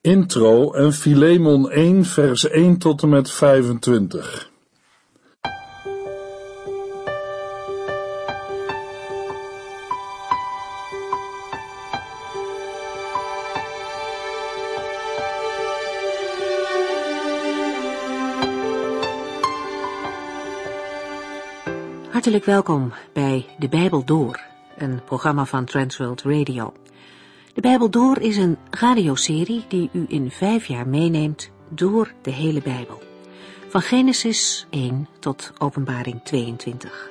Intro 0.00 0.72
en 0.72 0.92
Filemon 0.92 1.70
1 1.70 2.04
vers 2.04 2.48
1 2.48 2.78
tot 2.78 3.02
en 3.02 3.08
met 3.08 3.30
25. 3.30 4.50
Hartelijk 22.10 22.44
welkom 22.44 22.92
bij 23.12 23.46
De 23.58 23.68
Bijbel 23.68 24.04
Door, 24.04 24.40
een 24.76 25.00
programma 25.04 25.44
van 25.44 25.64
Transworld 25.64 26.22
Radio. 26.22 26.72
De 27.58 27.64
Bijbel 27.64 27.90
Door 27.90 28.18
is 28.20 28.36
een 28.36 28.56
radioserie 28.70 29.64
die 29.68 29.90
u 29.92 30.04
in 30.08 30.30
vijf 30.30 30.66
jaar 30.66 30.88
meeneemt 30.88 31.50
door 31.68 32.12
de 32.22 32.30
hele 32.30 32.62
Bijbel. 32.62 33.02
Van 33.68 33.80
Genesis 33.80 34.66
1 34.70 35.08
tot 35.18 35.52
Openbaring 35.58 36.20
22. 36.24 37.10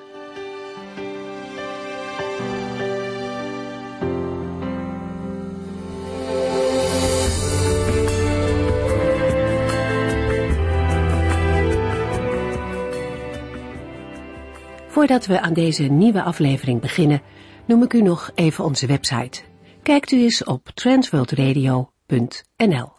Voordat 14.87 15.25
we 15.25 15.41
aan 15.41 15.53
deze 15.53 15.83
nieuwe 15.83 16.23
aflevering 16.23 16.81
beginnen, 16.81 17.21
noem 17.65 17.83
ik 17.83 17.93
u 17.93 18.01
nog 18.01 18.31
even 18.35 18.63
onze 18.63 18.87
website. 18.87 19.41
Kijkt 19.87 20.11
u 20.11 20.21
eens 20.21 20.43
op 20.43 20.69
transworldradio.nl. 20.73 22.91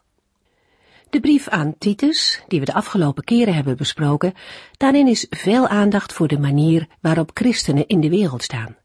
De 1.11 1.21
brief 1.21 1.49
aan 1.49 1.75
Titus, 1.79 2.43
die 2.47 2.61
we 2.61 2.67
de 2.67 2.75
afgelopen 2.75 3.25
keren 3.25 3.55
hebben 3.55 3.77
besproken, 3.77 4.35
daarin 4.77 5.07
is 5.07 5.27
veel 5.31 5.69
aandacht 5.69 6.13
voor 6.13 6.29
de 6.29 6.39
manier 6.39 6.89
waarop 7.01 7.31
christenen 7.35 7.87
in 7.87 8.01
de 8.01 8.09
wereld 8.09 8.43
staan. 8.43 8.77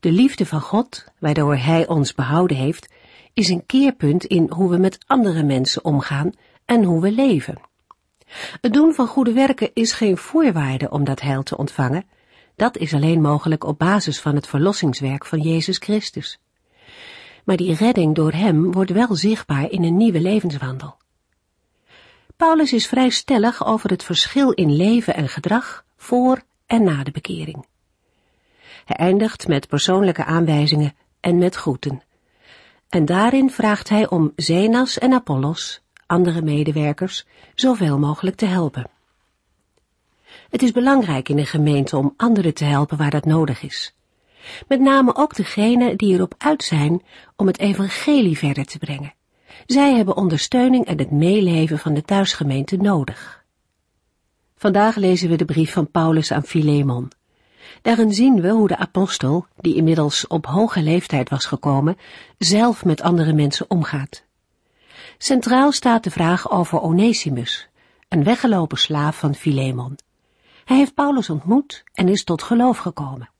De 0.00 0.12
liefde 0.12 0.46
van 0.46 0.60
God, 0.60 1.04
waardoor 1.18 1.56
Hij 1.56 1.88
ons 1.88 2.14
behouden 2.14 2.56
heeft, 2.56 2.88
is 3.34 3.48
een 3.48 3.66
keerpunt 3.66 4.24
in 4.24 4.50
hoe 4.50 4.70
we 4.70 4.76
met 4.76 4.98
andere 5.06 5.42
mensen 5.42 5.84
omgaan 5.84 6.32
en 6.64 6.84
hoe 6.84 7.00
we 7.00 7.12
leven. 7.12 7.60
Het 8.60 8.72
doen 8.72 8.94
van 8.94 9.06
goede 9.06 9.32
werken 9.32 9.70
is 9.74 9.92
geen 9.92 10.16
voorwaarde 10.16 10.90
om 10.90 11.04
dat 11.04 11.20
heil 11.20 11.42
te 11.42 11.56
ontvangen. 11.56 12.04
Dat 12.56 12.76
is 12.76 12.94
alleen 12.94 13.20
mogelijk 13.20 13.64
op 13.64 13.78
basis 13.78 14.20
van 14.20 14.34
het 14.34 14.46
verlossingswerk 14.46 15.26
van 15.26 15.40
Jezus 15.40 15.78
Christus. 15.78 16.38
Maar 17.44 17.56
die 17.56 17.74
redding 17.74 18.14
door 18.14 18.32
Hem 18.32 18.72
wordt 18.72 18.90
wel 18.90 19.14
zichtbaar 19.14 19.70
in 19.70 19.84
een 19.84 19.96
nieuwe 19.96 20.20
levenswandel. 20.20 20.96
Paulus 22.36 22.72
is 22.72 22.86
vrij 22.86 23.10
stellig 23.10 23.66
over 23.66 23.90
het 23.90 24.02
verschil 24.02 24.50
in 24.50 24.76
leven 24.76 25.14
en 25.14 25.28
gedrag 25.28 25.84
voor 25.96 26.42
en 26.66 26.82
na 26.82 27.02
de 27.02 27.10
bekering. 27.10 27.66
Hij 28.84 28.96
eindigt 28.96 29.48
met 29.48 29.68
persoonlijke 29.68 30.24
aanwijzingen 30.24 30.94
en 31.20 31.38
met 31.38 31.54
groeten. 31.54 32.02
En 32.88 33.04
daarin 33.04 33.50
vraagt 33.50 33.88
hij 33.88 34.08
om 34.08 34.32
Zenas 34.36 34.98
en 34.98 35.12
Apollos 35.12 35.82
andere 36.10 36.42
medewerkers 36.42 37.26
zoveel 37.54 37.98
mogelijk 37.98 38.36
te 38.36 38.46
helpen. 38.46 38.90
Het 40.50 40.62
is 40.62 40.72
belangrijk 40.72 41.28
in 41.28 41.38
een 41.38 41.46
gemeente 41.46 41.96
om 41.96 42.14
anderen 42.16 42.54
te 42.54 42.64
helpen 42.64 42.96
waar 42.96 43.10
dat 43.10 43.24
nodig 43.24 43.62
is. 43.62 43.94
Met 44.68 44.80
name 44.80 45.16
ook 45.16 45.34
degenen 45.34 45.96
die 45.96 46.14
erop 46.14 46.34
uit 46.38 46.62
zijn 46.64 47.02
om 47.36 47.46
het 47.46 47.58
evangelie 47.58 48.38
verder 48.38 48.64
te 48.64 48.78
brengen. 48.78 49.14
Zij 49.66 49.94
hebben 49.94 50.16
ondersteuning 50.16 50.84
en 50.84 50.98
het 50.98 51.10
meeleven 51.10 51.78
van 51.78 51.94
de 51.94 52.02
thuisgemeente 52.02 52.76
nodig. 52.76 53.44
Vandaag 54.56 54.96
lezen 54.96 55.28
we 55.28 55.36
de 55.36 55.44
brief 55.44 55.72
van 55.72 55.90
Paulus 55.90 56.32
aan 56.32 56.42
Filemon. 56.42 57.12
Daarin 57.82 58.12
zien 58.12 58.40
we 58.40 58.48
hoe 58.48 58.68
de 58.68 58.76
apostel, 58.76 59.46
die 59.56 59.74
inmiddels 59.74 60.26
op 60.26 60.46
hoge 60.46 60.82
leeftijd 60.82 61.28
was 61.28 61.44
gekomen, 61.44 61.96
zelf 62.38 62.84
met 62.84 63.02
andere 63.02 63.32
mensen 63.32 63.70
omgaat. 63.70 64.24
Centraal 65.18 65.72
staat 65.72 66.04
de 66.04 66.10
vraag 66.10 66.50
over 66.50 66.80
Onesimus, 66.80 67.68
een 68.08 68.24
weggelopen 68.24 68.78
slaaf 68.78 69.18
van 69.18 69.34
Filemon. 69.34 69.98
Hij 70.64 70.76
heeft 70.76 70.94
Paulus 70.94 71.30
ontmoet 71.30 71.84
en 71.92 72.08
is 72.08 72.24
tot 72.24 72.42
geloof 72.42 72.78
gekomen. 72.78 73.30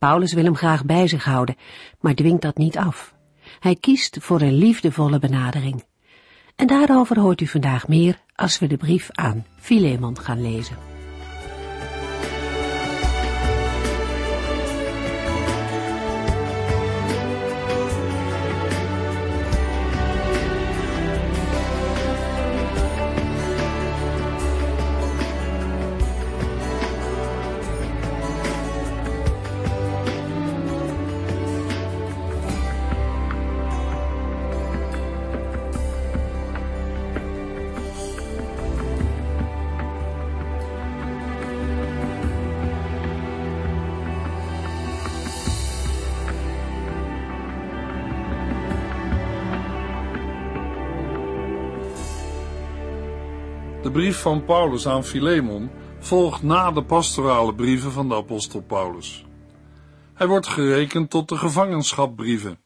Paulus 0.00 0.32
wil 0.32 0.44
hem 0.44 0.56
graag 0.56 0.84
bij 0.84 1.08
zich 1.08 1.24
houden, 1.24 1.56
maar 2.00 2.14
dwingt 2.14 2.42
dat 2.42 2.56
niet 2.56 2.76
af. 2.76 3.14
Hij 3.58 3.76
kiest 3.76 4.16
voor 4.20 4.40
een 4.40 4.54
liefdevolle 4.54 5.18
benadering. 5.18 5.84
En 6.56 6.66
daarover 6.66 7.18
hoort 7.18 7.40
u 7.40 7.46
vandaag 7.46 7.88
meer 7.88 8.20
als 8.34 8.58
we 8.58 8.66
de 8.66 8.76
brief 8.76 9.08
aan 9.10 9.46
Filemon 9.56 10.18
gaan 10.18 10.42
lezen. 10.42 10.89
De 53.90 53.96
brief 53.96 54.20
van 54.20 54.44
Paulus 54.44 54.86
aan 54.86 55.04
Filemon 55.04 55.70
volgt 55.98 56.42
na 56.42 56.70
de 56.70 56.82
pastorale 56.82 57.54
brieven 57.54 57.92
van 57.92 58.08
de 58.08 58.14
apostel 58.14 58.62
Paulus. 58.62 59.24
Hij 60.14 60.26
wordt 60.26 60.46
gerekend 60.46 61.10
tot 61.10 61.28
de 61.28 61.36
gevangenschapbrieven. 61.36 62.58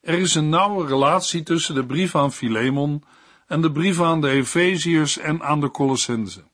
Er 0.00 0.18
is 0.18 0.34
een 0.34 0.48
nauwe 0.48 0.86
relatie 0.86 1.42
tussen 1.42 1.74
de 1.74 1.86
brief 1.86 2.14
aan 2.14 2.32
Filemon 2.32 3.02
en 3.46 3.60
de 3.60 3.72
brief 3.72 4.00
aan 4.00 4.20
de 4.20 4.28
Efeziërs 4.28 5.18
en 5.18 5.42
aan 5.42 5.60
de 5.60 5.70
Colossense. 5.70 6.44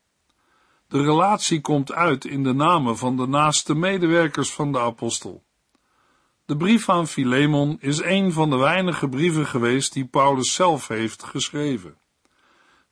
De 0.88 1.02
relatie 1.02 1.60
komt 1.60 1.92
uit 1.92 2.24
in 2.24 2.42
de 2.42 2.52
namen 2.52 2.96
van 2.96 3.16
de 3.16 3.26
naaste 3.26 3.74
medewerkers 3.74 4.52
van 4.52 4.72
de 4.72 4.80
apostel. 4.80 5.44
De 6.46 6.56
brief 6.56 6.88
aan 6.88 7.06
Filemon 7.06 7.76
is 7.80 8.02
een 8.02 8.32
van 8.32 8.50
de 8.50 8.56
weinige 8.56 9.08
brieven 9.08 9.46
geweest 9.46 9.92
die 9.92 10.06
Paulus 10.06 10.54
zelf 10.54 10.88
heeft 10.88 11.24
geschreven. 11.24 12.02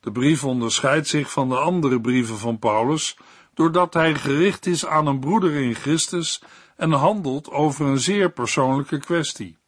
De 0.02 0.12
brief 0.12 0.44
onderscheidt 0.44 1.08
zich 1.08 1.30
van 1.30 1.48
de 1.48 1.58
andere 1.58 2.00
brieven 2.00 2.38
van 2.38 2.58
Paulus 2.58 3.16
doordat 3.54 3.94
hij 3.94 4.14
gericht 4.14 4.66
is 4.66 4.86
aan 4.86 5.06
een 5.06 5.20
broeder 5.20 5.54
in 5.54 5.74
Christus 5.74 6.42
en 6.76 6.92
handelt 6.92 7.50
over 7.50 7.86
een 7.86 7.98
zeer 7.98 8.30
persoonlijke 8.30 8.98
kwestie. 8.98 9.58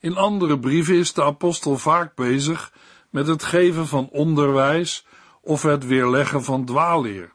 In 0.00 0.16
andere 0.16 0.58
brieven 0.58 0.94
is 0.94 1.12
de 1.12 1.22
apostel 1.22 1.78
vaak 1.78 2.14
bezig 2.14 2.72
met 3.10 3.26
het 3.26 3.42
geven 3.44 3.86
van 3.86 4.08
onderwijs 4.08 5.06
of 5.40 5.62
het 5.62 5.86
weerleggen 5.86 6.44
van 6.44 6.64
dwaalleer. 6.64 7.34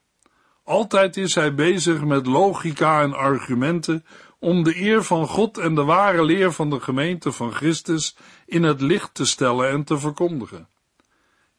Altijd 0.64 1.18
is 1.18 1.36
hij 1.36 1.54
bezig 1.54 2.04
met 2.04 2.26
logica 2.26 3.02
en 3.02 3.14
argumenten 3.14 4.06
om 4.40 4.64
de 4.64 4.82
eer 4.82 5.04
van 5.04 5.28
God 5.28 5.58
en 5.58 5.76
de 5.76 5.84
ware 5.84 6.24
leer 6.24 6.52
van 6.52 6.70
de 6.70 6.80
gemeente 6.80 7.32
van 7.32 7.54
Christus 7.54 8.16
in 8.46 8.64
het 8.64 8.82
licht 8.82 9.14
te 9.14 9.26
stellen 9.26 9.70
en 9.70 9.84
te 9.84 9.98
verkondigen. 9.98 10.68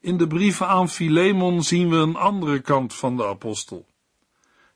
In 0.02 0.16
de 0.16 0.26
brieven 0.26 0.68
aan 0.68 0.88
Filemon 0.88 1.62
zien 1.62 1.90
we 1.90 1.96
een 1.96 2.16
andere 2.16 2.60
kant 2.60 2.94
van 2.94 3.16
de 3.16 3.26
apostel. 3.26 3.86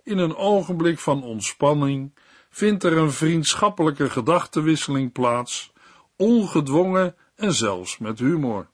In 0.03 0.19
een 0.19 0.37
ogenblik 0.37 0.99
van 0.99 1.23
ontspanning 1.23 2.15
vindt 2.51 2.85
er 2.85 2.97
een 2.97 3.13
vriendschappelijke 3.13 4.11
gedachtenwisseling 4.11 5.13
plaats, 5.13 5.73
ongedwongen 6.17 7.15
en 7.37 7.53
zelfs 7.53 7.99
met 7.99 8.19
humor. 8.19 8.69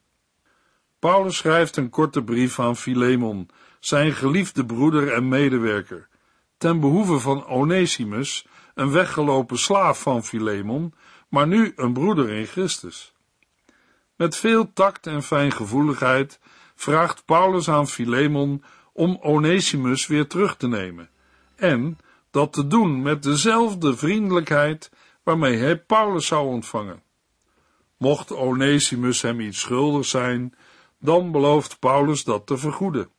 Paulus 0.98 1.36
schrijft 1.36 1.76
een 1.76 1.90
korte 1.90 2.24
brief 2.24 2.60
aan 2.60 2.76
Filemon, 2.76 3.48
zijn 3.80 4.12
geliefde 4.12 4.64
broeder 4.66 5.12
en 5.12 5.28
medewerker, 5.28 6.08
ten 6.56 6.80
behoeve 6.80 7.18
van 7.18 7.46
Onesimus, 7.46 8.46
een 8.74 8.90
weggelopen 8.90 9.58
slaaf 9.58 10.02
van 10.02 10.24
Filemon, 10.24 10.94
maar 11.28 11.46
nu 11.46 11.72
een 11.76 11.92
broeder 11.92 12.28
in 12.30 12.46
Christus. 12.46 13.11
Met 14.16 14.36
veel 14.36 14.72
tact 14.72 15.06
en 15.06 15.22
fijngevoeligheid 15.22 16.40
vraagt 16.74 17.24
Paulus 17.24 17.68
aan 17.68 17.88
Filemon 17.88 18.64
om 18.92 19.18
Onesimus 19.20 20.06
weer 20.06 20.26
terug 20.26 20.56
te 20.56 20.68
nemen 20.68 21.10
en 21.56 21.98
dat 22.30 22.52
te 22.52 22.66
doen 22.66 23.02
met 23.02 23.22
dezelfde 23.22 23.96
vriendelijkheid 23.96 24.90
waarmee 25.22 25.56
hij 25.56 25.78
Paulus 25.78 26.26
zou 26.26 26.46
ontvangen. 26.46 27.02
Mocht 27.96 28.32
Onesimus 28.32 29.22
hem 29.22 29.40
iets 29.40 29.60
schuldig 29.60 30.06
zijn, 30.06 30.54
dan 31.00 31.32
belooft 31.32 31.78
Paulus 31.78 32.24
dat 32.24 32.46
te 32.46 32.56
vergoeden. 32.56 33.10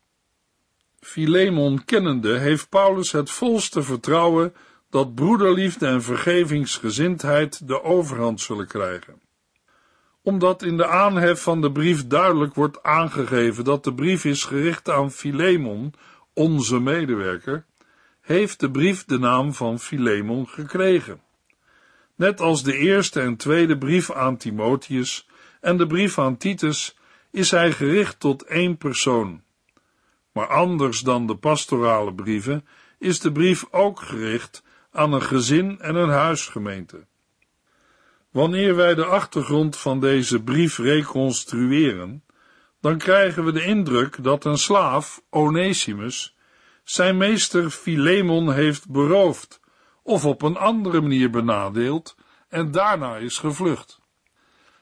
Filemon 0.99 1.85
kennende 1.85 2.37
heeft 2.37 2.69
Paulus 2.69 3.11
het 3.11 3.29
volste 3.31 3.83
vertrouwen 3.83 4.53
dat 4.89 5.15
broederliefde 5.15 5.87
en 5.87 6.01
vergevingsgezindheid 6.01 7.67
de 7.67 7.83
overhand 7.83 8.41
zullen 8.41 8.67
krijgen. 8.67 9.21
Omdat 10.23 10.63
in 10.63 10.77
de 10.77 10.87
aanhef 10.87 11.41
van 11.41 11.61
de 11.61 11.71
brief 11.71 12.07
duidelijk 12.07 12.55
wordt 12.55 12.83
aangegeven 12.83 13.63
dat 13.63 13.83
de 13.83 13.93
brief 13.93 14.25
is 14.25 14.43
gericht 14.43 14.89
aan 14.89 15.11
Filemon, 15.11 15.93
onze 16.33 16.79
medewerker, 16.79 17.65
heeft 18.21 18.59
de 18.59 18.71
brief 18.71 19.05
de 19.05 19.19
naam 19.19 19.53
van 19.53 19.79
Filemon 19.79 20.47
gekregen. 20.47 21.21
Net 22.15 22.41
als 22.41 22.63
de 22.63 22.77
eerste 22.77 23.21
en 23.21 23.35
tweede 23.35 23.77
brief 23.77 24.11
aan 24.11 24.37
Timotheus 24.37 25.27
en 25.61 25.77
de 25.77 25.87
brief 25.87 26.19
aan 26.19 26.37
Titus 26.37 26.97
is 27.31 27.51
hij 27.51 27.71
gericht 27.71 28.19
tot 28.19 28.43
één 28.43 28.77
persoon. 28.77 29.41
Maar 30.31 30.47
anders 30.47 30.99
dan 30.99 31.27
de 31.27 31.35
pastorale 31.35 32.13
brieven 32.13 32.67
is 32.99 33.19
de 33.19 33.31
brief 33.31 33.65
ook 33.71 33.99
gericht 33.99 34.63
aan 34.91 35.13
een 35.13 35.21
gezin 35.21 35.79
en 35.79 35.95
een 35.95 36.09
huisgemeente. 36.09 37.05
Wanneer 38.33 38.75
wij 38.75 38.95
de 38.95 39.05
achtergrond 39.05 39.77
van 39.77 39.99
deze 39.99 40.43
brief 40.43 40.77
reconstrueren, 40.77 42.23
dan 42.81 42.97
krijgen 42.97 43.45
we 43.45 43.51
de 43.51 43.65
indruk 43.65 44.23
dat 44.23 44.45
een 44.45 44.57
slaaf, 44.57 45.21
Onesimus, 45.29 46.35
zijn 46.83 47.17
meester 47.17 47.69
Filemon 47.69 48.53
heeft 48.53 48.89
beroofd 48.89 49.59
of 50.03 50.25
op 50.25 50.41
een 50.41 50.57
andere 50.57 51.01
manier 51.01 51.29
benadeeld 51.29 52.15
en 52.49 52.71
daarna 52.71 53.17
is 53.17 53.37
gevlucht. 53.37 54.01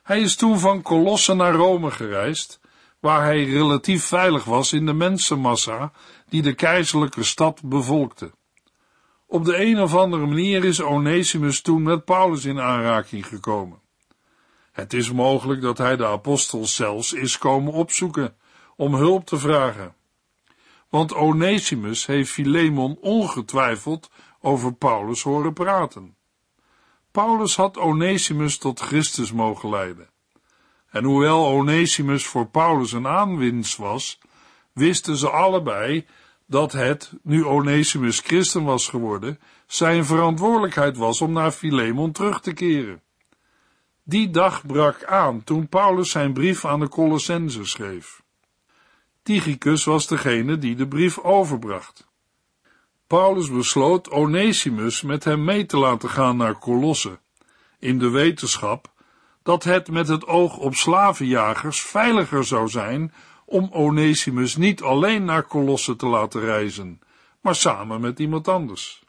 Hij 0.03 0.21
is 0.21 0.35
toen 0.35 0.59
van 0.59 0.81
Colosse 0.81 1.33
naar 1.33 1.53
Rome 1.53 1.91
gereisd, 1.91 2.59
waar 2.99 3.23
hij 3.23 3.43
relatief 3.43 4.03
veilig 4.03 4.43
was 4.43 4.73
in 4.73 4.85
de 4.85 4.93
mensenmassa 4.93 5.91
die 6.29 6.41
de 6.41 6.53
keizerlijke 6.53 7.23
stad 7.23 7.61
bevolkte. 7.63 8.31
Op 9.31 9.45
de 9.45 9.61
een 9.61 9.79
of 9.79 9.95
andere 9.95 10.25
manier 10.25 10.63
is 10.63 10.81
Onesimus 10.81 11.61
toen 11.61 11.83
met 11.83 12.05
Paulus 12.05 12.45
in 12.45 12.59
aanraking 12.59 13.27
gekomen. 13.27 13.79
Het 14.71 14.93
is 14.93 15.11
mogelijk 15.11 15.61
dat 15.61 15.77
hij 15.77 15.95
de 15.95 16.05
apostels 16.05 16.75
zelfs 16.75 17.13
is 17.13 17.37
komen 17.37 17.73
opzoeken 17.73 18.35
om 18.75 18.93
hulp 18.93 19.25
te 19.25 19.37
vragen. 19.37 19.95
Want 20.89 21.13
Onesimus 21.13 22.05
heeft 22.05 22.31
Filemon 22.31 22.97
ongetwijfeld 23.01 24.09
over 24.41 24.73
Paulus 24.73 25.21
horen 25.21 25.53
praten. 25.53 26.15
Paulus 27.11 27.55
had 27.55 27.77
Onesimus 27.77 28.57
tot 28.57 28.79
Christus 28.79 29.31
mogen 29.31 29.69
leiden. 29.69 30.09
En 30.89 31.03
hoewel 31.03 31.45
Onesimus 31.45 32.25
voor 32.25 32.47
Paulus 32.47 32.91
een 32.91 33.07
aanwinst 33.07 33.77
was, 33.77 34.19
wisten 34.73 35.17
ze 35.17 35.29
allebei 35.29 36.05
dat 36.51 36.71
het, 36.71 37.13
nu 37.23 37.45
Onesimus 37.45 38.19
christen 38.19 38.63
was 38.63 38.87
geworden, 38.87 39.39
zijn 39.67 40.05
verantwoordelijkheid 40.05 40.97
was 40.97 41.21
om 41.21 41.31
naar 41.31 41.51
Filemon 41.51 42.11
terug 42.11 42.41
te 42.41 42.53
keren. 42.53 43.01
Die 44.03 44.29
dag 44.29 44.65
brak 44.65 45.03
aan 45.03 45.43
toen 45.43 45.67
Paulus 45.67 46.11
zijn 46.11 46.33
brief 46.33 46.65
aan 46.65 46.79
de 46.79 46.89
Colossense 46.89 47.65
schreef. 47.65 48.21
Tychicus 49.23 49.83
was 49.83 50.07
degene 50.07 50.57
die 50.57 50.75
de 50.75 50.87
brief 50.87 51.19
overbracht. 51.19 52.07
Paulus 53.07 53.49
besloot 53.49 54.09
Onesimus 54.09 55.01
met 55.01 55.23
hem 55.23 55.43
mee 55.43 55.65
te 55.65 55.77
laten 55.77 56.09
gaan 56.09 56.37
naar 56.37 56.59
Colosse, 56.59 57.19
in 57.79 57.99
de 57.99 58.09
wetenschap 58.09 58.91
dat 59.43 59.63
het 59.63 59.91
met 59.91 60.07
het 60.07 60.27
oog 60.27 60.57
op 60.57 60.75
slavenjagers 60.75 61.81
veiliger 61.81 62.45
zou 62.45 62.67
zijn 62.67 63.13
om 63.51 63.69
Onesimus 63.71 64.55
niet 64.55 64.81
alleen 64.81 65.25
naar 65.25 65.47
Colosse 65.47 65.95
te 65.95 66.05
laten 66.05 66.41
reizen, 66.41 66.99
maar 67.41 67.55
samen 67.55 68.01
met 68.01 68.19
iemand 68.19 68.47
anders. 68.47 69.03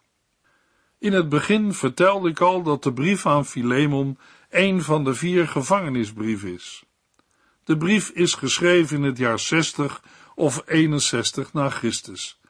In 0.98 1.12
het 1.12 1.28
begin 1.28 1.72
vertelde 1.72 2.28
ik 2.28 2.40
al 2.40 2.62
dat 2.62 2.82
de 2.82 2.92
brief 2.92 3.26
aan 3.26 3.46
Filemon 3.46 4.18
een 4.50 4.82
van 4.82 5.04
de 5.04 5.14
vier 5.14 5.48
gevangenisbrieven 5.48 6.54
is. 6.54 6.84
De 7.64 7.76
brief 7.76 8.08
is 8.08 8.34
geschreven 8.34 8.96
in 8.96 9.02
het 9.02 9.18
jaar 9.18 9.38
60 9.38 10.02
of 10.34 10.62
61 10.66 11.52
na 11.52 11.68
Christus 11.68 12.40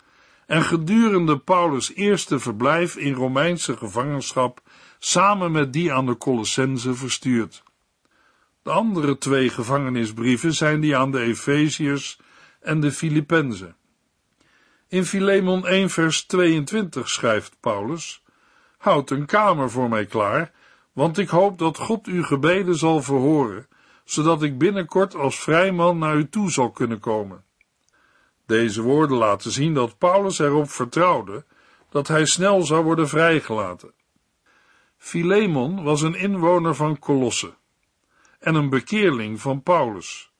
en 0.47 0.62
gedurende 0.62 1.38
Paulus' 1.38 1.95
eerste 1.95 2.38
verblijf 2.38 2.97
in 2.97 3.12
Romeinse 3.12 3.77
gevangenschap 3.77 4.61
samen 4.99 5.53
met 5.53 5.73
die 5.73 5.93
aan 5.93 6.06
de 6.06 6.17
Colossense 6.17 6.95
verstuurd. 6.95 7.62
De 8.62 8.70
andere 8.70 9.19
twee 9.19 9.49
gevangenisbrieven 9.49 10.55
zijn 10.55 10.81
die 10.81 10.97
aan 10.97 11.11
de 11.11 11.20
Efeziërs 11.20 12.20
en 12.61 12.81
de 12.81 12.93
Filippenzen. 12.93 13.76
In 14.88 15.05
Filemon 15.05 15.67
1 15.67 15.91
vers 15.91 16.26
22 16.26 17.09
schrijft 17.09 17.56
Paulus, 17.61 18.23
Houd 18.79 19.11
een 19.11 19.26
kamer 19.26 19.70
voor 19.70 19.88
mij 19.88 20.06
klaar, 20.06 20.53
want 20.93 21.19
ik 21.19 21.29
hoop 21.29 21.59
dat 21.59 21.79
God 21.79 22.06
uw 22.06 22.23
gebeden 22.23 22.75
zal 22.75 23.03
verhoren, 23.03 23.67
zodat 24.05 24.43
ik 24.43 24.59
binnenkort 24.59 25.14
als 25.14 25.41
vrijman 25.41 25.99
naar 25.99 26.17
u 26.17 26.29
toe 26.29 26.50
zal 26.50 26.70
kunnen 26.70 27.00
komen. 27.00 27.44
Deze 28.47 28.82
woorden 28.82 29.17
laten 29.17 29.50
zien 29.50 29.75
dat 29.75 29.99
Paulus 29.99 30.38
erop 30.38 30.70
vertrouwde 30.70 31.44
dat 31.91 32.09
hij 32.09 32.25
snel 32.25 32.62
zou 32.62 32.85
worden 32.85 33.09
vrijgelaten. 33.09 33.93
Filemon 34.97 35.82
was 35.82 36.03
een 36.03 36.14
inwoner 36.14 36.75
van 36.75 36.99
Colosse 36.99 37.55
en 38.43 38.55
een 38.55 38.69
bekeerling 38.69 39.41
van 39.41 39.62
Paulus. 39.62 40.31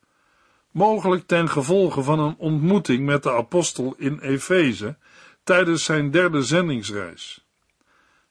Mogelijk 0.71 1.27
ten 1.27 1.49
gevolge 1.49 2.03
van 2.03 2.19
een 2.19 2.35
ontmoeting 2.39 3.05
met 3.05 3.23
de 3.23 3.33
apostel 3.33 3.95
in 3.97 4.19
Efeze 4.19 4.97
tijdens 5.45 5.85
zijn 5.85 6.11
derde 6.11 6.43
zendingsreis. 6.43 7.47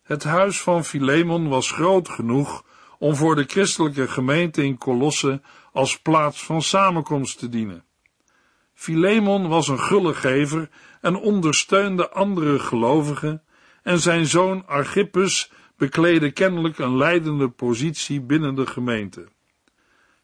Het 0.03 0.23
huis 0.23 0.61
van 0.61 0.85
Filemon 0.85 1.49
was 1.49 1.71
groot 1.71 2.09
genoeg 2.09 2.65
om 2.99 3.15
voor 3.15 3.35
de 3.35 3.43
christelijke 3.47 4.07
gemeente 4.07 4.63
in 4.63 4.77
Colosse 4.77 5.41
als 5.71 5.99
plaats 5.99 6.45
van 6.45 6.61
samenkomst 6.61 7.39
te 7.39 7.49
dienen. 7.49 7.83
Filemon 8.73 9.47
was 9.47 9.67
een 9.67 9.79
gullegever 9.79 10.69
en 11.01 11.15
ondersteunde 11.15 12.09
andere 12.09 12.59
gelovigen, 12.59 13.43
en 13.83 13.99
zijn 13.99 14.25
zoon 14.25 14.67
Archippus 14.67 15.51
bekleedde 15.77 16.31
kennelijk 16.31 16.77
een 16.77 16.97
leidende 16.97 17.49
positie 17.49 18.21
binnen 18.21 18.55
de 18.55 18.65
gemeente. 18.65 19.27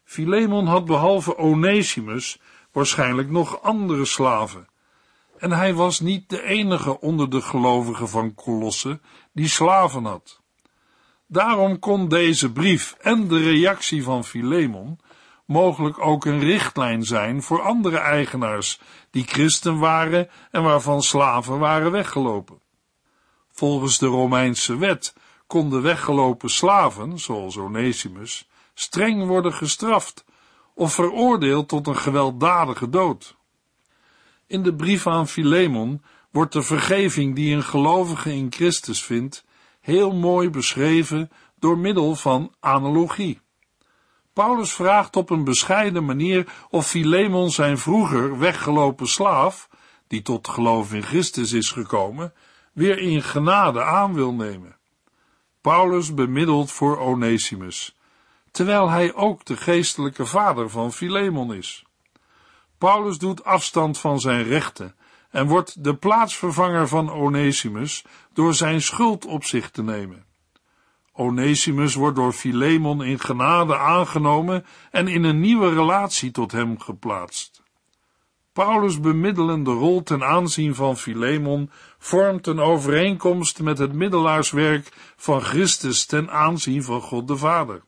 Filemon 0.08 0.66
had 0.66 0.84
behalve 0.84 1.36
Onesimus 1.36 2.40
waarschijnlijk 2.72 3.30
nog 3.30 3.62
andere 3.62 4.04
slaven, 4.04 4.68
en 5.38 5.52
hij 5.52 5.74
was 5.74 6.00
niet 6.00 6.28
de 6.28 6.42
enige 6.42 7.00
onder 7.00 7.30
de 7.30 7.40
gelovigen 7.40 8.08
van 8.08 8.34
Colosse 8.34 9.00
die 9.32 9.48
slaven 9.48 10.04
had. 10.04 10.40
Daarom 11.26 11.78
kon 11.78 12.08
deze 12.08 12.52
brief 12.52 12.96
en 13.00 13.28
de 13.28 13.38
reactie 13.38 14.02
van 14.02 14.24
Filemon 14.24 14.98
mogelijk 15.44 15.98
ook 15.98 16.24
een 16.24 16.40
richtlijn 16.40 17.04
zijn 17.04 17.42
voor 17.42 17.62
andere 17.62 17.98
eigenaars 17.98 18.80
die 19.10 19.24
christen 19.24 19.78
waren 19.78 20.28
en 20.50 20.62
waarvan 20.62 21.02
slaven 21.02 21.58
waren 21.58 21.90
weggelopen. 21.90 22.60
Volgens 23.50 23.98
de 23.98 24.06
Romeinse 24.06 24.76
wet 24.76 25.14
konden 25.46 25.82
weggelopen 25.82 26.50
slaven, 26.50 27.18
zoals 27.18 27.56
Onesimus, 27.56 28.47
streng 28.78 29.26
worden 29.26 29.52
gestraft 29.52 30.24
of 30.74 30.92
veroordeeld 30.94 31.68
tot 31.68 31.86
een 31.86 31.96
gewelddadige 31.96 32.88
dood. 32.88 33.36
In 34.46 34.62
de 34.62 34.74
brief 34.74 35.06
aan 35.06 35.28
Filemon 35.28 36.02
wordt 36.30 36.52
de 36.52 36.62
vergeving 36.62 37.34
die 37.34 37.54
een 37.54 37.62
gelovige 37.62 38.32
in 38.32 38.52
Christus 38.52 39.04
vindt 39.04 39.44
heel 39.80 40.14
mooi 40.14 40.50
beschreven 40.50 41.30
door 41.58 41.78
middel 41.78 42.14
van 42.14 42.54
analogie. 42.60 43.40
Paulus 44.32 44.72
vraagt 44.72 45.16
op 45.16 45.30
een 45.30 45.44
bescheiden 45.44 46.04
manier 46.04 46.46
of 46.70 46.86
Filemon 46.86 47.50
zijn 47.50 47.78
vroeger 47.78 48.38
weggelopen 48.38 49.06
slaaf, 49.06 49.68
die 50.06 50.22
tot 50.22 50.48
geloof 50.48 50.92
in 50.92 51.02
Christus 51.02 51.52
is 51.52 51.70
gekomen, 51.70 52.32
weer 52.72 52.98
in 52.98 53.22
genade 53.22 53.82
aan 53.82 54.14
wil 54.14 54.32
nemen. 54.32 54.76
Paulus 55.60 56.14
bemiddelt 56.14 56.70
voor 56.70 56.98
Onesimus, 56.98 57.97
terwijl 58.58 58.88
hij 58.88 59.14
ook 59.14 59.44
de 59.44 59.56
geestelijke 59.56 60.26
vader 60.26 60.70
van 60.70 60.92
Filemon 60.92 61.54
is. 61.54 61.84
Paulus 62.78 63.18
doet 63.18 63.44
afstand 63.44 63.98
van 63.98 64.20
zijn 64.20 64.44
rechten 64.44 64.94
en 65.30 65.46
wordt 65.46 65.84
de 65.84 65.94
plaatsvervanger 65.94 66.88
van 66.88 67.10
Onesimus 67.10 68.04
door 68.32 68.54
zijn 68.54 68.82
schuld 68.82 69.24
op 69.24 69.44
zich 69.44 69.70
te 69.70 69.82
nemen. 69.82 70.24
Onesimus 71.12 71.94
wordt 71.94 72.16
door 72.16 72.32
Filemon 72.32 73.04
in 73.04 73.20
genade 73.20 73.76
aangenomen 73.76 74.66
en 74.90 75.08
in 75.08 75.24
een 75.24 75.40
nieuwe 75.40 75.74
relatie 75.74 76.30
tot 76.30 76.52
hem 76.52 76.80
geplaatst. 76.80 77.62
Paulus' 78.52 79.00
bemiddelende 79.00 79.70
rol 79.70 80.02
ten 80.02 80.24
aanzien 80.24 80.74
van 80.74 80.96
Filemon 80.96 81.70
vormt 81.98 82.46
een 82.46 82.60
overeenkomst 82.60 83.60
met 83.60 83.78
het 83.78 83.92
middelaarswerk 83.92 84.88
van 85.16 85.40
Christus 85.40 86.06
ten 86.06 86.30
aanzien 86.30 86.82
van 86.82 87.00
God 87.00 87.28
de 87.28 87.36
Vader. 87.36 87.86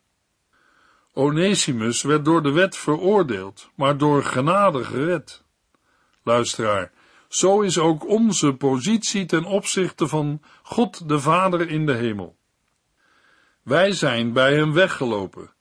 Onesimus 1.20 2.02
werd 2.02 2.24
door 2.24 2.42
de 2.42 2.50
wet 2.50 2.76
veroordeeld, 2.76 3.70
maar 3.74 3.96
door 3.96 4.22
genade 4.22 4.84
gered. 4.84 5.44
Luisteraar, 6.22 6.92
zo 7.28 7.60
is 7.60 7.78
ook 7.78 8.08
onze 8.08 8.52
positie 8.52 9.26
ten 9.26 9.44
opzichte 9.44 10.08
van 10.08 10.42
God 10.62 11.08
de 11.08 11.20
Vader 11.20 11.68
in 11.68 11.86
de 11.86 11.94
hemel. 11.94 12.36
Wij 13.62 13.92
zijn 13.92 14.32
bij 14.32 14.54
hem 14.54 14.72
weggelopen, 14.72 15.52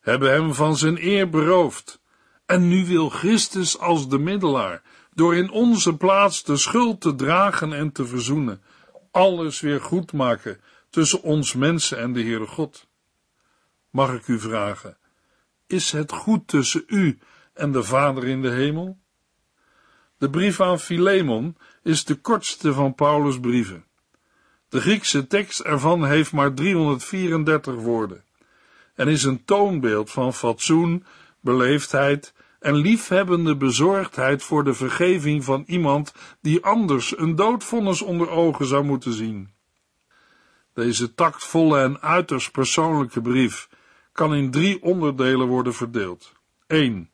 hebben 0.00 0.30
hem 0.30 0.54
van 0.54 0.76
zijn 0.76 1.04
eer 1.04 1.28
beroofd, 1.30 2.00
en 2.46 2.68
nu 2.68 2.86
wil 2.86 3.08
Christus 3.08 3.78
als 3.78 4.08
de 4.08 4.18
middelaar, 4.18 4.82
door 5.14 5.36
in 5.36 5.50
onze 5.50 5.96
plaats 5.96 6.42
de 6.42 6.56
schuld 6.56 7.00
te 7.00 7.14
dragen 7.14 7.72
en 7.72 7.92
te 7.92 8.06
verzoenen, 8.06 8.62
alles 9.10 9.60
weer 9.60 9.80
goed 9.80 10.12
maken 10.12 10.60
tussen 10.90 11.22
ons 11.22 11.54
mensen 11.54 11.98
en 11.98 12.12
de 12.12 12.22
Heere 12.22 12.46
God. 12.46 12.86
Mag 13.90 14.14
ik 14.14 14.28
u 14.28 14.40
vragen, 14.40 14.96
is 15.66 15.92
het 15.92 16.12
goed 16.12 16.48
tussen 16.48 16.84
u 16.86 17.18
en 17.54 17.72
de 17.72 17.82
Vader 17.82 18.24
in 18.24 18.42
de 18.42 18.50
hemel? 18.50 18.98
De 20.18 20.30
brief 20.30 20.60
aan 20.60 20.78
Philemon 20.78 21.56
is 21.82 22.04
de 22.04 22.14
kortste 22.14 22.72
van 22.72 22.94
Paulus' 22.94 23.40
brieven. 23.40 23.84
De 24.68 24.80
Griekse 24.80 25.26
tekst 25.26 25.60
ervan 25.60 26.04
heeft 26.04 26.32
maar 26.32 26.54
334 26.54 27.74
woorden 27.74 28.24
en 28.94 29.08
is 29.08 29.24
een 29.24 29.44
toonbeeld 29.44 30.10
van 30.10 30.34
fatsoen, 30.34 31.04
beleefdheid 31.40 32.34
en 32.60 32.74
liefhebbende 32.74 33.56
bezorgdheid 33.56 34.42
voor 34.42 34.64
de 34.64 34.74
vergeving 34.74 35.44
van 35.44 35.64
iemand 35.66 36.14
die 36.40 36.64
anders 36.64 37.18
een 37.18 37.36
doodvonnis 37.36 38.02
onder 38.02 38.28
ogen 38.28 38.66
zou 38.66 38.84
moeten 38.84 39.12
zien. 39.12 39.50
Deze 40.74 41.14
tactvolle 41.14 41.80
en 41.80 42.00
uiterst 42.00 42.52
persoonlijke 42.52 43.20
brief 43.20 43.68
kan 44.18 44.34
in 44.34 44.50
drie 44.50 44.82
onderdelen 44.82 45.46
worden 45.46 45.74
verdeeld. 45.74 46.32
1. 46.66 47.10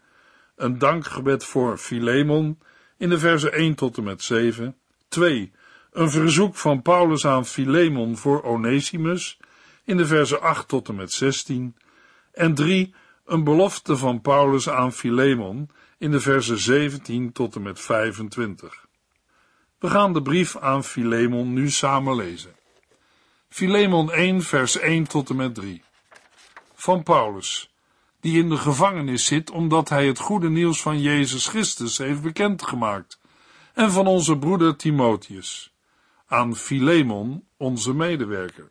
Een 0.57 0.79
dankgebed 0.79 1.45
voor 1.45 1.79
Philemon 1.79 2.59
in 2.97 3.09
de 3.09 3.19
versen 3.19 3.53
1 3.53 3.75
tot 3.75 3.97
en 3.97 4.05
met 4.05 4.23
7. 4.23 4.77
2. 5.09 5.53
Een 5.93 6.11
verzoek 6.11 6.57
van 6.57 6.83
Paulus 6.83 7.27
aan 7.27 7.47
Philemon 7.47 8.17
voor 8.17 8.43
Onesimus 8.43 9.39
in 9.85 9.97
de 9.97 10.07
versen 10.07 10.41
8 10.41 10.69
tot 10.69 10.89
en 10.89 10.95
met 10.95 11.13
16. 11.13 11.77
En 12.33 12.55
3. 12.55 12.95
Een 13.25 13.45
belofte 13.45 13.97
van 13.97 14.21
Paulus 14.21 14.69
aan 14.69 14.93
Philemon 14.93 15.71
in 15.99 16.11
de 16.11 16.21
versen 16.21 16.59
17 16.59 17.33
tot 17.33 17.55
en 17.55 17.63
met 17.63 17.81
25. 17.81 18.87
We 19.79 19.91
gaan 19.91 20.13
de 20.13 20.23
brief 20.23 20.57
aan 20.57 20.85
Philemon 20.85 21.53
nu 21.53 21.71
samen 21.71 22.17
lezen. 22.17 22.55
Philemon 23.49 24.13
1 24.13 24.43
vers 24.43 24.79
1 24.79 25.05
tot 25.05 25.31
en 25.31 25.37
met 25.37 25.55
3. 25.55 25.83
Van 26.85 27.03
Paulus, 27.03 27.71
die 28.21 28.43
in 28.43 28.49
de 28.49 28.57
gevangenis 28.57 29.25
zit 29.25 29.51
omdat 29.51 29.89
hij 29.89 30.07
het 30.07 30.19
goede 30.19 30.51
nieuws 30.51 30.83
van 30.83 31.01
Jezus 31.01 31.49
Christus 31.49 31.99
heeft 31.99 32.23
bekendgemaakt, 32.23 33.21
en 33.75 33.91
van 33.93 34.07
onze 34.07 34.39
broeder 34.39 34.77
Timotheus, 34.77 35.75
aan 36.27 36.57
Philemon, 36.57 37.45
onze 37.57 37.95
medewerker. 37.95 38.69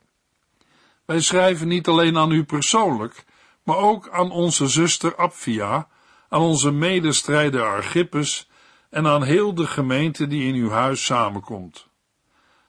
Wij 1.06 1.22
schrijven 1.22 1.68
niet 1.68 1.88
alleen 1.88 2.18
aan 2.18 2.32
u 2.32 2.44
persoonlijk, 2.44 3.26
maar 3.64 3.78
ook 3.78 4.10
aan 4.10 4.32
onze 4.32 4.68
zuster 4.68 5.16
Apphia, 5.16 5.88
aan 6.30 6.42
onze 6.42 6.72
medestrijder 6.72 7.64
Archippus 7.64 8.50
en 8.90 9.08
aan 9.08 9.24
heel 9.24 9.54
de 9.54 9.68
gemeente 9.68 10.28
die 10.28 10.44
in 10.44 10.56
uw 10.56 10.70
huis 10.70 11.06
samenkomt. 11.06 11.88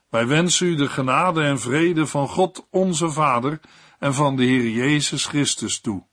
Wij 0.09 0.27
wensen 0.27 0.67
u 0.67 0.75
de 0.75 0.87
genade 0.87 1.41
en 1.41 1.59
vrede 1.59 2.07
van 2.07 2.27
God 2.27 2.67
onze 2.69 3.09
Vader 3.09 3.59
en 4.05 4.13
van 4.13 4.35
de 4.35 4.43
Heer 4.43 4.69
Jezus 4.69 5.25
Christus 5.25 5.79
toe. 5.79 6.03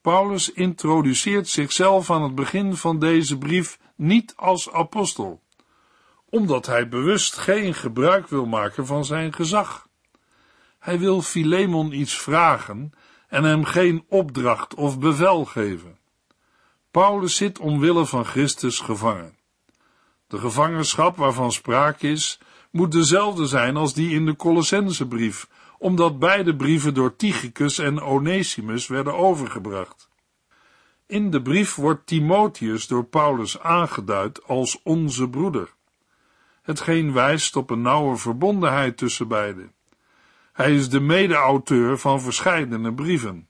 Paulus 0.00 0.52
introduceert 0.52 1.48
zichzelf 1.48 2.10
aan 2.10 2.22
het 2.22 2.34
begin 2.34 2.76
van 2.76 2.98
deze 2.98 3.38
brief 3.38 3.78
niet 3.96 4.32
als 4.36 4.72
apostel, 4.72 5.42
omdat 6.28 6.66
hij 6.66 6.88
bewust 6.88 7.36
geen 7.36 7.74
gebruik 7.74 8.28
wil 8.28 8.46
maken 8.46 8.86
van 8.86 9.04
zijn 9.04 9.32
gezag. 9.32 9.88
Hij 10.78 10.98
wil 10.98 11.22
Philemon 11.22 11.92
iets 11.92 12.18
vragen 12.18 12.92
en 13.28 13.44
hem 13.44 13.64
geen 13.64 14.04
opdracht 14.08 14.74
of 14.74 14.98
bevel 14.98 15.44
geven. 15.44 15.98
Paulus 16.90 17.36
zit 17.36 17.58
omwille 17.58 18.06
van 18.06 18.24
Christus 18.24 18.80
gevangen. 18.80 19.36
De 20.26 20.38
gevangenschap 20.38 21.16
waarvan 21.16 21.52
sprake 21.52 22.08
is, 22.08 22.40
moet 22.70 22.92
dezelfde 22.92 23.46
zijn 23.46 23.76
als 23.76 23.94
die 23.94 24.10
in 24.10 24.26
de 24.26 24.36
Colossensebrief, 24.36 25.48
omdat 25.78 26.18
beide 26.18 26.56
brieven 26.56 26.94
door 26.94 27.16
Tychicus 27.16 27.78
en 27.78 28.00
Onesimus 28.00 28.86
werden 28.86 29.14
overgebracht. 29.14 30.08
In 31.06 31.30
de 31.30 31.42
brief 31.42 31.74
wordt 31.74 32.06
Timotheus 32.06 32.86
door 32.86 33.04
Paulus 33.04 33.60
aangeduid 33.60 34.44
als 34.44 34.82
onze 34.82 35.28
broeder, 35.28 35.74
hetgeen 36.62 37.12
wijst 37.12 37.56
op 37.56 37.70
een 37.70 37.82
nauwe 37.82 38.16
verbondenheid 38.16 38.96
tussen 38.96 39.28
beiden. 39.28 39.72
Hij 40.52 40.74
is 40.74 40.88
de 40.88 41.00
mede-auteur 41.00 41.98
van 41.98 42.20
verscheidene 42.20 42.94
brieven. 42.94 43.48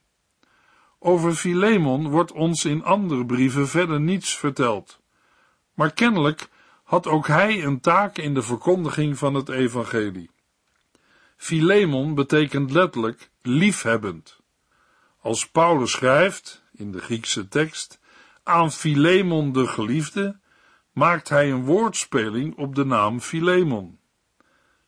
Over 0.98 1.34
Philemon 1.34 2.08
wordt 2.08 2.32
ons 2.32 2.64
in 2.64 2.84
andere 2.84 3.26
brieven 3.26 3.68
verder 3.68 4.00
niets 4.00 4.36
verteld, 4.36 5.00
maar 5.74 5.92
kennelijk 5.92 6.48
had 6.84 7.06
ook 7.06 7.26
hij 7.26 7.64
een 7.64 7.80
taak 7.80 8.18
in 8.18 8.34
de 8.34 8.42
verkondiging 8.42 9.18
van 9.18 9.34
het 9.34 9.48
evangelie. 9.48 10.30
Philemon 11.40 12.14
betekent 12.14 12.70
letterlijk 12.70 13.30
liefhebbend. 13.42 14.40
Als 15.20 15.48
Paulus 15.48 15.90
schrijft, 15.90 16.62
in 16.72 16.92
de 16.92 17.00
Griekse 17.00 17.48
tekst, 17.48 18.00
aan 18.42 18.72
Philemon 18.72 19.52
de 19.52 19.66
geliefde, 19.66 20.38
maakt 20.92 21.28
hij 21.28 21.50
een 21.50 21.64
woordspeling 21.64 22.56
op 22.56 22.74
de 22.74 22.84
naam 22.84 23.20
Philemon. 23.20 23.98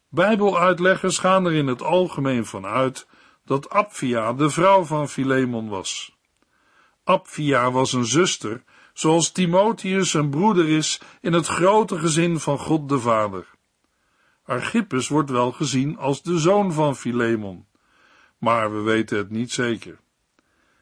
Bijbeluitleggers 0.08 1.18
gaan 1.18 1.46
er 1.46 1.52
in 1.52 1.66
het 1.66 1.82
algemeen 1.82 2.46
van 2.46 2.66
uit 2.66 3.06
dat 3.44 3.70
Apphia 3.70 4.32
de 4.32 4.50
vrouw 4.50 4.84
van 4.84 5.08
Philemon 5.08 5.68
was. 5.68 6.16
Apphia 7.04 7.70
was 7.70 7.92
een 7.92 8.06
zuster, 8.06 8.64
zoals 8.92 9.32
Timotheus 9.32 10.14
een 10.14 10.30
broeder 10.30 10.68
is 10.68 11.00
in 11.20 11.32
het 11.32 11.46
grote 11.46 11.98
gezin 11.98 12.40
van 12.40 12.58
God 12.58 12.88
de 12.88 13.00
Vader. 13.00 13.49
Archippus 14.50 15.08
wordt 15.08 15.30
wel 15.30 15.52
gezien 15.52 15.96
als 15.98 16.22
de 16.22 16.38
zoon 16.38 16.72
van 16.72 16.96
Philemon, 16.96 17.66
maar 18.38 18.72
we 18.74 18.80
weten 18.80 19.18
het 19.18 19.30
niet 19.30 19.52
zeker. 19.52 19.98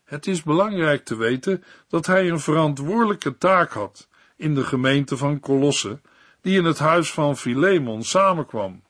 Het 0.05 0.27
is 0.27 0.43
belangrijk 0.43 1.05
te 1.05 1.17
weten 1.17 1.65
dat 1.89 2.07
hij 2.07 2.31
een 2.31 2.41
verantwoordelijke 2.41 3.39
taak 3.39 3.73
had 3.73 4.09
in 4.37 4.55
de 4.55 4.65
gemeente 4.65 5.17
van 5.17 5.41
Colosse, 5.41 6.01
die 6.41 6.59
in 6.59 6.65
het 6.65 6.79
huis 6.79 7.13
van 7.13 7.37
Philemon 7.37 8.03
samenkwam. 8.03 8.83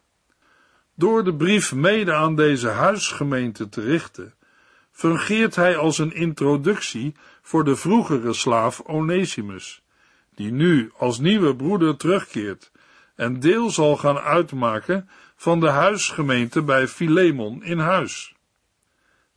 Door 0.95 1.25
de 1.25 1.35
brief 1.35 1.75
mede 1.75 2.15
aan 2.15 2.37
deze 2.37 2.69
huisgemeente 2.69 3.69
te 3.69 3.81
richten, 3.81 4.35
fungeert 4.91 5.55
hij 5.55 5.77
als 5.77 5.99
een 5.99 6.15
introductie 6.15 7.15
voor 7.43 7.65
de 7.65 7.77
vroegere 7.77 8.33
slaaf 8.33 8.81
Onesimus, 8.81 9.83
die 10.35 10.53
nu 10.53 10.93
als 10.97 11.19
nieuwe 11.19 11.57
broeder 11.57 11.97
terugkeert 11.97 12.71
en 13.19 13.41
deel 13.41 13.71
zal 13.71 13.97
gaan 13.97 14.19
uitmaken 14.19 15.09
van 15.37 15.61
de 15.61 15.69
huisgemeente 15.69 16.63
bij 16.63 16.89
Philemon 16.89 17.63
in 17.63 17.79
huis. 17.79 18.35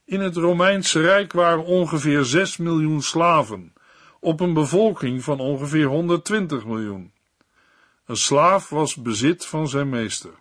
In 0.06 0.20
het 0.20 0.36
Romeinse 0.36 1.02
Rijk 1.02 1.34
waren 1.34 1.66
ongeveer 1.66 2.24
6 2.24 2.58
miljoen 2.58 3.02
slaven, 3.02 3.74
op 4.20 4.40
een 4.40 4.54
bevolking 4.54 5.24
van 5.24 5.40
ongeveer 5.40 5.86
120 5.86 6.66
miljoen. 6.66 7.14
Een 8.06 8.18
slaaf 8.18 8.70
was 8.70 8.96
bezit 8.96 9.46
van 9.46 9.68
zijn 9.68 9.90
meester. 9.90 10.32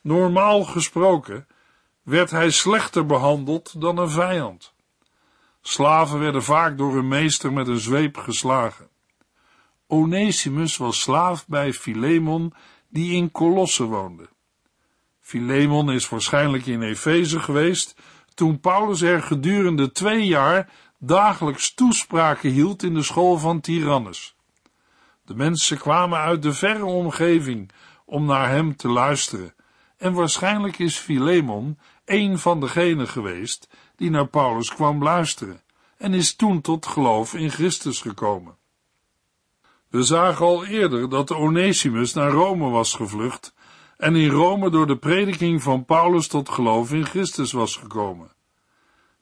Normaal 0.00 0.64
gesproken 0.64 1.46
werd 2.02 2.30
hij 2.30 2.50
slechter 2.50 3.06
behandeld 3.06 3.80
dan 3.80 3.98
een 3.98 4.10
vijand. 4.10 4.74
Slaven 5.60 6.18
werden 6.18 6.42
vaak 6.42 6.78
door 6.78 6.94
hun 6.94 7.08
meester 7.08 7.52
met 7.52 7.68
een 7.68 7.80
zweep 7.80 8.16
geslagen. 8.16 8.88
Onesimus 9.86 10.76
was 10.76 11.00
slaaf 11.00 11.46
bij 11.46 11.72
Philemon, 11.72 12.52
die 12.88 13.12
in 13.12 13.30
Colosse 13.30 13.84
woonde. 13.84 14.28
Philemon 15.20 15.90
is 15.90 16.08
waarschijnlijk 16.08 16.66
in 16.66 16.82
Efeze 16.82 17.40
geweest 17.40 17.96
toen 18.34 18.60
Paulus 18.60 19.02
er 19.02 19.22
gedurende 19.22 19.92
twee 19.92 20.26
jaar 20.26 20.70
dagelijks 20.98 21.74
toespraken 21.74 22.50
hield 22.50 22.82
in 22.82 22.94
de 22.94 23.02
school 23.02 23.38
van 23.38 23.60
Tyrannus. 23.60 24.36
De 25.24 25.34
mensen 25.34 25.78
kwamen 25.78 26.18
uit 26.18 26.42
de 26.42 26.52
verre 26.52 26.84
omgeving 26.84 27.70
om 28.04 28.24
naar 28.24 28.48
hem 28.48 28.76
te 28.76 28.88
luisteren, 28.88 29.54
en 29.96 30.12
waarschijnlijk 30.12 30.78
is 30.78 30.96
Philemon 30.96 31.78
een 32.04 32.38
van 32.38 32.60
degenen 32.60 33.08
geweest 33.08 33.68
die 33.96 34.10
naar 34.10 34.26
Paulus 34.26 34.74
kwam 34.74 35.02
luisteren 35.02 35.62
en 35.96 36.14
is 36.14 36.36
toen 36.36 36.60
tot 36.60 36.86
geloof 36.86 37.34
in 37.34 37.50
Christus 37.50 38.00
gekomen. 38.00 38.56
We 39.94 40.02
zagen 40.02 40.46
al 40.46 40.64
eerder 40.64 41.08
dat 41.08 41.32
Onesimus 41.32 42.14
naar 42.14 42.30
Rome 42.30 42.70
was 42.70 42.94
gevlucht 42.94 43.54
en 43.96 44.16
in 44.16 44.30
Rome 44.30 44.70
door 44.70 44.86
de 44.86 44.96
prediking 44.96 45.62
van 45.62 45.84
Paulus 45.84 46.26
tot 46.26 46.48
geloof 46.48 46.92
in 46.92 47.06
Christus 47.06 47.52
was 47.52 47.76
gekomen. 47.76 48.32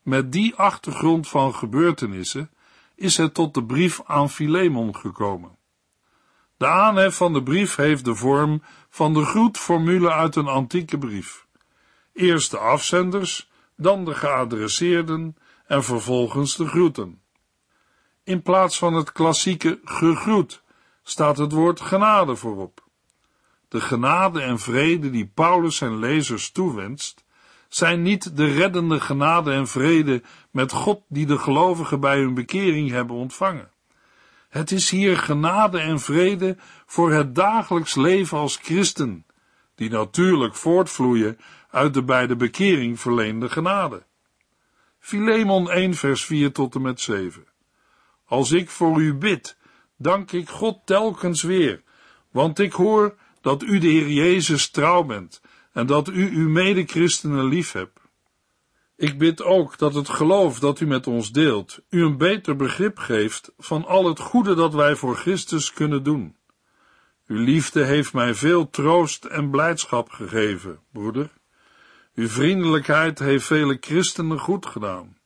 Met 0.02 0.32
die 0.32 0.54
achtergrond 0.54 1.28
van 1.28 1.54
gebeurtenissen 1.54 2.50
is 2.94 3.16
het 3.16 3.34
tot 3.34 3.54
de 3.54 3.64
brief 3.64 4.00
aan 4.04 4.30
Filemon 4.30 4.96
gekomen. 4.96 5.56
De 6.56 6.66
aanhef 6.66 7.16
van 7.16 7.32
de 7.32 7.42
brief 7.42 7.76
heeft 7.76 8.04
de 8.04 8.14
vorm 8.14 8.62
van 8.88 9.14
de 9.14 9.24
groetformule 9.24 10.12
uit 10.12 10.36
een 10.36 10.48
antieke 10.48 10.98
brief. 10.98 11.46
Eerst 12.12 12.50
de 12.50 12.58
afzenders, 12.58 13.50
dan 13.76 14.04
de 14.04 14.14
geadresseerden 14.14 15.36
en 15.66 15.84
vervolgens 15.84 16.56
de 16.56 16.66
groeten. 16.66 17.20
In 18.24 18.42
plaats 18.42 18.78
van 18.78 18.94
het 18.94 19.12
klassieke 19.12 19.80
gegroet 19.84 20.61
staat 21.02 21.38
het 21.38 21.52
woord 21.52 21.80
genade 21.80 22.36
voorop. 22.36 22.84
De 23.68 23.80
genade 23.80 24.40
en 24.42 24.58
vrede 24.58 25.10
die 25.10 25.26
Paulus 25.26 25.76
zijn 25.76 25.98
lezers 25.98 26.50
toewenst, 26.50 27.24
zijn 27.68 28.02
niet 28.02 28.36
de 28.36 28.52
reddende 28.52 29.00
genade 29.00 29.52
en 29.52 29.68
vrede 29.68 30.22
met 30.50 30.72
God 30.72 31.02
die 31.08 31.26
de 31.26 31.38
gelovigen 31.38 32.00
bij 32.00 32.18
hun 32.18 32.34
bekering 32.34 32.90
hebben 32.90 33.16
ontvangen. 33.16 33.70
Het 34.48 34.70
is 34.70 34.90
hier 34.90 35.18
genade 35.18 35.78
en 35.78 36.00
vrede 36.00 36.56
voor 36.86 37.12
het 37.12 37.34
dagelijks 37.34 37.94
leven 37.94 38.38
als 38.38 38.56
christen, 38.56 39.26
die 39.74 39.90
natuurlijk 39.90 40.54
voortvloeien 40.54 41.38
uit 41.70 41.94
de 41.94 42.02
bij 42.02 42.26
de 42.26 42.36
bekering 42.36 43.00
verleende 43.00 43.48
genade. 43.48 44.02
Filemon 44.98 45.70
1 45.70 45.94
vers 45.94 46.24
4 46.24 46.52
tot 46.52 46.74
en 46.74 46.82
met 46.82 47.00
7. 47.00 47.44
Als 48.24 48.50
ik 48.50 48.70
voor 48.70 49.00
u 49.00 49.14
bid, 49.14 49.56
dank 50.02 50.32
ik 50.32 50.48
God 50.48 50.78
telkens 50.84 51.42
weer, 51.42 51.82
want 52.30 52.58
ik 52.58 52.72
hoor 52.72 53.14
dat 53.40 53.62
u 53.62 53.78
de 53.78 53.88
Heer 53.88 54.10
Jezus 54.10 54.70
trouw 54.70 55.02
bent 55.02 55.40
en 55.72 55.86
dat 55.86 56.08
u 56.08 56.36
uw 56.36 56.48
medechristenen 56.48 57.44
lief 57.44 57.72
hebt. 57.72 58.00
Ik 58.96 59.18
bid 59.18 59.42
ook 59.42 59.78
dat 59.78 59.94
het 59.94 60.08
geloof 60.08 60.58
dat 60.58 60.80
u 60.80 60.86
met 60.86 61.06
ons 61.06 61.32
deelt, 61.32 61.80
u 61.90 62.02
een 62.02 62.16
beter 62.16 62.56
begrip 62.56 62.98
geeft 62.98 63.52
van 63.58 63.84
al 63.84 64.04
het 64.04 64.20
goede 64.20 64.54
dat 64.54 64.74
wij 64.74 64.96
voor 64.96 65.16
Christus 65.16 65.72
kunnen 65.72 66.02
doen. 66.02 66.36
Uw 67.26 67.44
liefde 67.44 67.84
heeft 67.84 68.12
mij 68.12 68.34
veel 68.34 68.70
troost 68.70 69.24
en 69.24 69.50
blijdschap 69.50 70.10
gegeven, 70.10 70.80
broeder. 70.92 71.30
Uw 72.14 72.28
vriendelijkheid 72.28 73.18
heeft 73.18 73.44
vele 73.46 73.76
christenen 73.80 74.38
goed 74.38 74.66
gedaan. 74.66 75.16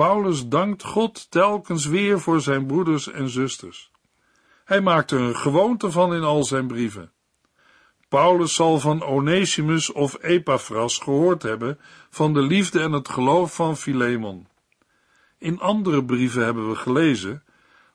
Paulus 0.00 0.48
dankt 0.48 0.84
God 0.84 1.30
telkens 1.30 1.86
weer 1.86 2.20
voor 2.20 2.40
zijn 2.40 2.66
broeders 2.66 3.10
en 3.10 3.28
zusters. 3.28 3.90
Hij 4.64 4.80
maakt 4.80 5.10
er 5.10 5.20
een 5.20 5.36
gewoonte 5.36 5.90
van 5.90 6.14
in 6.14 6.22
al 6.22 6.44
zijn 6.44 6.66
brieven. 6.66 7.12
Paulus 8.08 8.54
zal 8.54 8.78
van 8.78 9.02
Onesimus 9.02 9.92
of 9.92 10.22
Epaphras 10.22 10.98
gehoord 10.98 11.42
hebben 11.42 11.78
van 12.10 12.34
de 12.34 12.40
liefde 12.40 12.80
en 12.80 12.92
het 12.92 13.08
geloof 13.08 13.54
van 13.54 13.76
Filemon. 13.76 14.46
In 15.38 15.60
andere 15.60 16.04
brieven 16.04 16.44
hebben 16.44 16.68
we 16.68 16.76
gelezen 16.76 17.44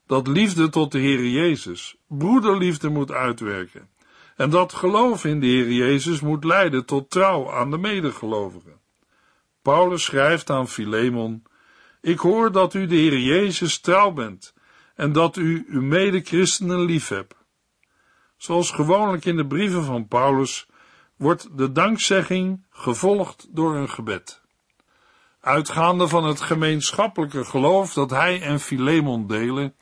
dat 0.08 0.28
liefde 0.28 0.70
tot 0.70 0.92
de 0.92 1.00
Heer 1.00 1.28
Jezus 1.28 1.96
broederliefde 2.08 2.90
moet 2.90 3.12
uitwerken 3.12 3.90
en 4.36 4.50
dat 4.50 4.74
geloof 4.74 5.26
in 5.26 5.40
de 5.40 5.48
Heer 5.48 5.72
Jezus 5.72 6.20
moet 6.20 6.44
leiden 6.44 6.86
tot 6.86 7.10
trouw 7.10 7.52
aan 7.52 7.72
de 7.72 7.78
medegelovigen. 7.78 8.80
Paulus 9.62 10.04
schrijft 10.04 10.50
aan 10.50 10.68
Filemon: 10.68 11.44
Ik 12.06 12.20
hoor 12.20 12.52
dat 12.52 12.74
u 12.74 12.86
de 12.86 12.96
Heer 12.96 13.20
Jezus 13.20 13.80
trouw 13.80 14.12
bent 14.12 14.54
en 14.96 15.12
dat 15.12 15.36
u 15.36 15.66
uw 15.68 15.82
medechristenen 15.82 16.80
lief 16.80 17.08
hebt. 17.08 17.36
Zoals 18.38 18.72
gewoonlijk 18.72 19.26
in 19.26 19.36
de 19.36 19.48
brieven 19.48 19.84
van 19.84 20.08
Paulus 20.08 20.68
wordt 21.18 21.58
de 21.58 21.72
dankzegging 21.72 22.66
gevolgd 22.70 23.48
door 23.50 23.76
een 23.76 23.90
gebed. 23.90 24.42
Uitgaande 25.42 26.08
van 26.08 26.24
het 26.24 26.42
gemeenschappelijke 26.42 27.46
geloof 27.46 27.94
dat 27.94 28.10
hij 28.10 28.42
en 28.42 28.60
Filemon 28.60 29.28
delen, 29.28 29.76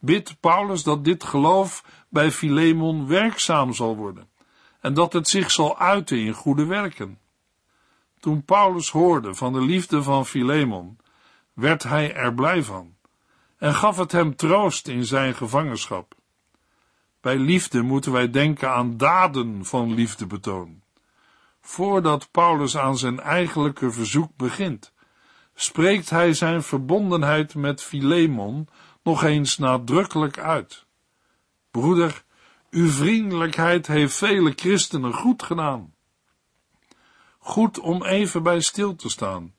bidt 0.00 0.40
Paulus 0.40 0.82
dat 0.82 1.04
dit 1.04 1.24
geloof 1.24 1.84
bij 2.08 2.30
Filemon 2.30 3.06
werkzaam 3.06 3.72
zal 3.72 3.96
worden 3.96 4.28
en 4.80 4.94
dat 4.94 5.12
het 5.12 5.28
zich 5.28 5.50
zal 5.50 5.78
uiten 5.78 6.18
in 6.18 6.32
goede 6.32 6.64
werken. 6.64 7.18
Toen 8.18 8.44
Paulus 8.44 8.90
hoorde 8.90 9.34
van 9.34 9.52
de 9.52 9.62
liefde 9.62 10.02
van 10.02 10.26
Filemon, 10.26 10.98
werd 11.54 11.82
hij 11.82 12.14
er 12.14 12.34
blij 12.34 12.62
van 12.62 12.98
en 13.60 13.74
gaf 13.74 13.96
het 13.96 14.12
hem 14.12 14.36
troost 14.36 14.88
in 14.88 15.04
zijn 15.04 15.34
gevangenschap. 15.34 16.14
Bij 17.20 17.36
liefde 17.38 17.82
moeten 17.82 18.12
wij 18.12 18.30
denken 18.30 18.70
aan 18.70 18.96
daden 18.96 19.64
van 19.64 19.94
liefdebetoon. 19.94 20.82
Voordat 21.60 22.30
Paulus 22.30 22.76
aan 22.76 22.98
zijn 22.98 23.20
eigenlijke 23.20 23.90
verzoek 23.90 24.36
begint, 24.36 24.92
spreekt 25.54 26.10
hij 26.10 26.34
zijn 26.34 26.62
verbondenheid 26.62 27.54
met 27.54 27.82
Filemon 27.82 28.68
nog 29.02 29.22
eens 29.22 29.58
nadrukkelijk 29.58 30.38
uit. 30.38 30.86
Broeder, 31.70 32.24
uw 32.70 32.88
vriendelijkheid 32.88 33.86
heeft 33.86 34.16
vele 34.16 34.52
christenen 34.56 35.12
goed 35.12 35.42
gedaan. 35.42 35.94
Goed 37.38 37.78
om 37.78 38.04
even 38.04 38.42
bij 38.42 38.60
stil 38.60 38.96
te 38.96 39.08
staan 39.08 39.54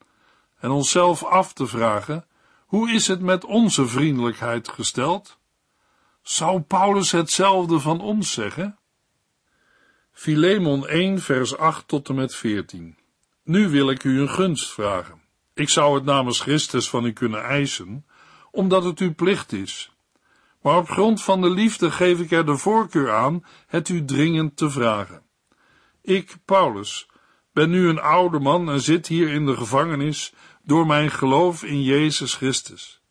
en 0.61 0.69
onszelf 0.69 1.23
af 1.23 1.53
te 1.53 1.67
vragen: 1.67 2.25
hoe 2.65 2.91
is 2.91 3.07
het 3.07 3.21
met 3.21 3.45
onze 3.45 3.87
vriendelijkheid 3.87 4.67
gesteld? 4.67 5.39
Zou 6.21 6.61
Paulus 6.61 7.11
hetzelfde 7.11 7.79
van 7.79 8.01
ons 8.01 8.31
zeggen? 8.31 8.77
Filemon 10.11 10.87
1, 10.87 11.21
vers 11.21 11.57
8 11.57 11.87
tot 11.87 12.09
en 12.09 12.15
met 12.15 12.35
14. 12.35 12.97
Nu 13.43 13.69
wil 13.69 13.89
ik 13.89 14.03
u 14.03 14.21
een 14.21 14.29
gunst 14.29 14.71
vragen. 14.71 15.21
Ik 15.53 15.69
zou 15.69 15.95
het 15.95 16.03
namens 16.03 16.39
Christus 16.39 16.89
van 16.89 17.05
u 17.05 17.13
kunnen 17.13 17.43
eisen, 17.43 18.05
omdat 18.51 18.83
het 18.83 18.99
uw 18.99 19.13
plicht 19.13 19.51
is. 19.51 19.91
Maar 20.61 20.77
op 20.77 20.89
grond 20.89 21.23
van 21.23 21.41
de 21.41 21.49
liefde 21.49 21.91
geef 21.91 22.19
ik 22.19 22.31
er 22.31 22.45
de 22.45 22.57
voorkeur 22.57 23.11
aan 23.11 23.45
het 23.67 23.89
u 23.89 24.05
dringend 24.05 24.57
te 24.57 24.69
vragen. 24.69 25.21
Ik, 26.01 26.35
Paulus, 26.45 27.07
ben 27.53 27.69
nu 27.69 27.87
een 27.87 27.99
oude 27.99 28.39
man 28.39 28.69
en 28.69 28.81
zit 28.81 29.07
hier 29.07 29.29
in 29.29 29.45
de 29.45 29.55
gevangenis 29.55 30.33
door 30.63 30.85
mijn 30.85 31.11
geloof 31.11 31.63
in 31.63 31.83
Jezus 31.83 32.33
Christus. 32.33 33.01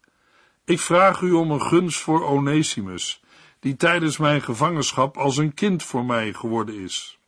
Ik 0.64 0.80
vraag 0.80 1.20
u 1.20 1.32
om 1.32 1.50
een 1.50 1.62
gunst 1.62 2.00
voor 2.00 2.24
Onesimus, 2.24 3.22
die 3.60 3.76
tijdens 3.76 4.16
mijn 4.16 4.42
gevangenschap 4.42 5.16
als 5.16 5.36
een 5.36 5.54
kind 5.54 5.82
voor 5.82 6.04
mij 6.04 6.32
geworden 6.32 6.74
is. 6.74 7.18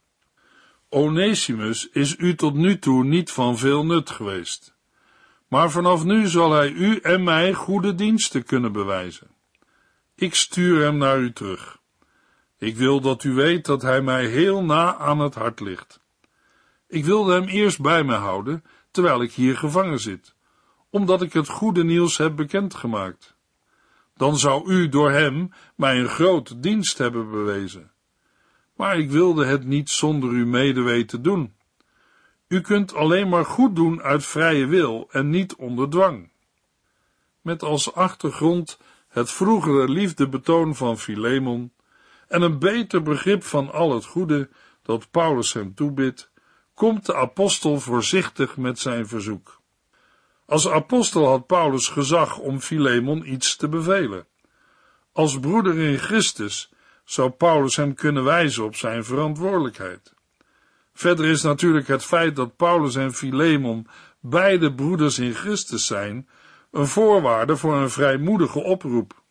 Onesimus 0.88 1.88
is 1.88 2.16
u 2.18 2.34
tot 2.34 2.54
nu 2.54 2.78
toe 2.78 3.04
niet 3.04 3.30
van 3.30 3.58
veel 3.58 3.84
nut 3.84 4.10
geweest, 4.10 4.74
maar 5.48 5.70
vanaf 5.70 6.04
nu 6.04 6.26
zal 6.26 6.52
hij 6.52 6.70
u 6.70 6.96
en 6.96 7.24
mij 7.24 7.52
goede 7.52 7.94
diensten 7.94 8.44
kunnen 8.44 8.72
bewijzen. 8.72 9.30
Ik 10.14 10.34
stuur 10.34 10.82
hem 10.82 10.96
naar 10.96 11.18
u 11.18 11.32
terug. 11.32 11.80
Ik 12.58 12.76
wil 12.76 13.00
dat 13.00 13.24
u 13.24 13.32
weet 13.32 13.64
dat 13.64 13.82
hij 13.82 14.02
mij 14.02 14.26
heel 14.26 14.64
na 14.64 14.96
aan 14.96 15.18
het 15.18 15.34
hart 15.34 15.60
ligt. 15.60 16.00
Ik 16.86 17.04
wilde 17.04 17.32
hem 17.32 17.48
eerst 17.48 17.80
bij 17.80 18.04
me 18.04 18.14
houden, 18.14 18.64
terwijl 18.92 19.22
ik 19.22 19.32
hier 19.32 19.56
gevangen 19.56 20.00
zit, 20.00 20.34
omdat 20.90 21.22
ik 21.22 21.32
het 21.32 21.48
goede 21.48 21.84
nieuws 21.84 22.16
heb 22.16 22.36
bekendgemaakt. 22.36 23.36
Dan 24.16 24.38
zou 24.38 24.70
u 24.70 24.88
door 24.88 25.10
hem 25.10 25.52
mij 25.76 25.98
een 25.98 26.08
grote 26.08 26.60
dienst 26.60 26.98
hebben 26.98 27.30
bewezen. 27.30 27.90
Maar 28.76 28.98
ik 28.98 29.10
wilde 29.10 29.44
het 29.44 29.64
niet 29.64 29.90
zonder 29.90 30.30
uw 30.30 30.46
medeweten 30.46 31.22
doen. 31.22 31.54
U 32.48 32.60
kunt 32.60 32.94
alleen 32.94 33.28
maar 33.28 33.44
goed 33.44 33.76
doen 33.76 34.02
uit 34.02 34.26
vrije 34.26 34.66
wil 34.66 35.08
en 35.10 35.30
niet 35.30 35.54
onder 35.56 35.90
dwang. 35.90 36.30
Met 37.40 37.62
als 37.62 37.94
achtergrond 37.94 38.78
het 39.08 39.30
vroegere 39.30 39.88
liefdebetoon 39.88 40.74
van 40.74 40.98
Filemon 40.98 41.72
en 42.28 42.42
een 42.42 42.58
beter 42.58 43.02
begrip 43.02 43.42
van 43.42 43.72
al 43.72 43.94
het 43.94 44.04
goede 44.04 44.48
dat 44.82 45.10
Paulus 45.10 45.52
hem 45.52 45.74
toebidt, 45.74 46.31
komt 46.74 47.06
de 47.06 47.14
apostel 47.14 47.80
voorzichtig 47.80 48.56
met 48.56 48.78
zijn 48.78 49.06
verzoek. 49.06 49.60
Als 50.46 50.68
apostel 50.68 51.26
had 51.26 51.46
Paulus 51.46 51.88
gezag 51.88 52.38
om 52.38 52.60
Filemon 52.60 53.32
iets 53.32 53.56
te 53.56 53.68
bevelen. 53.68 54.26
Als 55.12 55.40
broeder 55.40 55.78
in 55.78 55.98
Christus 55.98 56.72
zou 57.04 57.30
Paulus 57.30 57.76
hem 57.76 57.94
kunnen 57.94 58.24
wijzen 58.24 58.64
op 58.64 58.76
zijn 58.76 59.04
verantwoordelijkheid. 59.04 60.14
Verder 60.94 61.24
is 61.24 61.42
natuurlijk 61.42 61.88
het 61.88 62.04
feit 62.04 62.36
dat 62.36 62.56
Paulus 62.56 62.94
en 62.94 63.14
Filemon 63.14 63.86
beide 64.20 64.74
broeders 64.74 65.18
in 65.18 65.34
Christus 65.34 65.86
zijn, 65.86 66.28
een 66.70 66.86
voorwaarde 66.86 67.56
voor 67.56 67.74
een 67.74 67.90
vrijmoedige 67.90 68.58
oproep. 68.58 69.22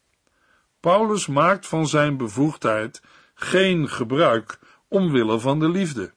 Paulus 0.80 1.28
maakt 1.28 1.68
van 1.68 1.88
zijn 1.88 2.18
bevoegdheid 2.18 3.02
geen 3.34 3.90
gebruik 3.90 4.60
omwille 4.88 5.40
van 5.40 5.60
de 5.60 5.70
liefde. 5.70 6.14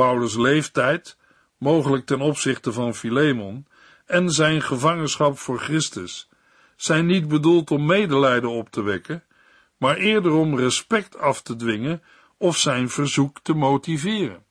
Paulus' 0.00 0.36
leeftijd, 0.36 1.16
mogelijk 1.58 2.06
ten 2.06 2.20
opzichte 2.20 2.72
van 2.72 2.94
Filemon, 2.94 3.66
en 4.06 4.30
zijn 4.30 4.62
gevangenschap 4.62 5.38
voor 5.38 5.58
Christus 5.58 6.28
zijn 6.76 7.06
niet 7.06 7.28
bedoeld 7.28 7.70
om 7.70 7.86
medelijden 7.86 8.50
op 8.50 8.70
te 8.70 8.82
wekken, 8.82 9.24
maar 9.76 9.96
eerder 9.96 10.32
om 10.32 10.58
respect 10.58 11.18
af 11.18 11.42
te 11.42 11.56
dwingen 11.56 12.02
of 12.38 12.56
zijn 12.56 12.90
verzoek 12.90 13.40
te 13.42 13.54
motiveren. 13.54 14.44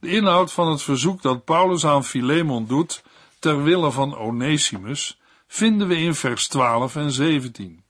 De 0.00 0.08
inhoud 0.08 0.52
van 0.52 0.70
het 0.70 0.82
verzoek 0.82 1.22
dat 1.22 1.44
Paulus 1.44 1.86
aan 1.86 2.04
Filemon 2.04 2.66
doet, 2.66 3.02
ter 3.38 3.62
wille 3.62 3.90
van 3.90 4.16
Onesimus 4.16 5.20
vinden 5.46 5.88
we 5.88 5.96
in 5.96 6.14
vers 6.14 6.48
12 6.48 6.96
en 6.96 7.10
17. 7.10 7.84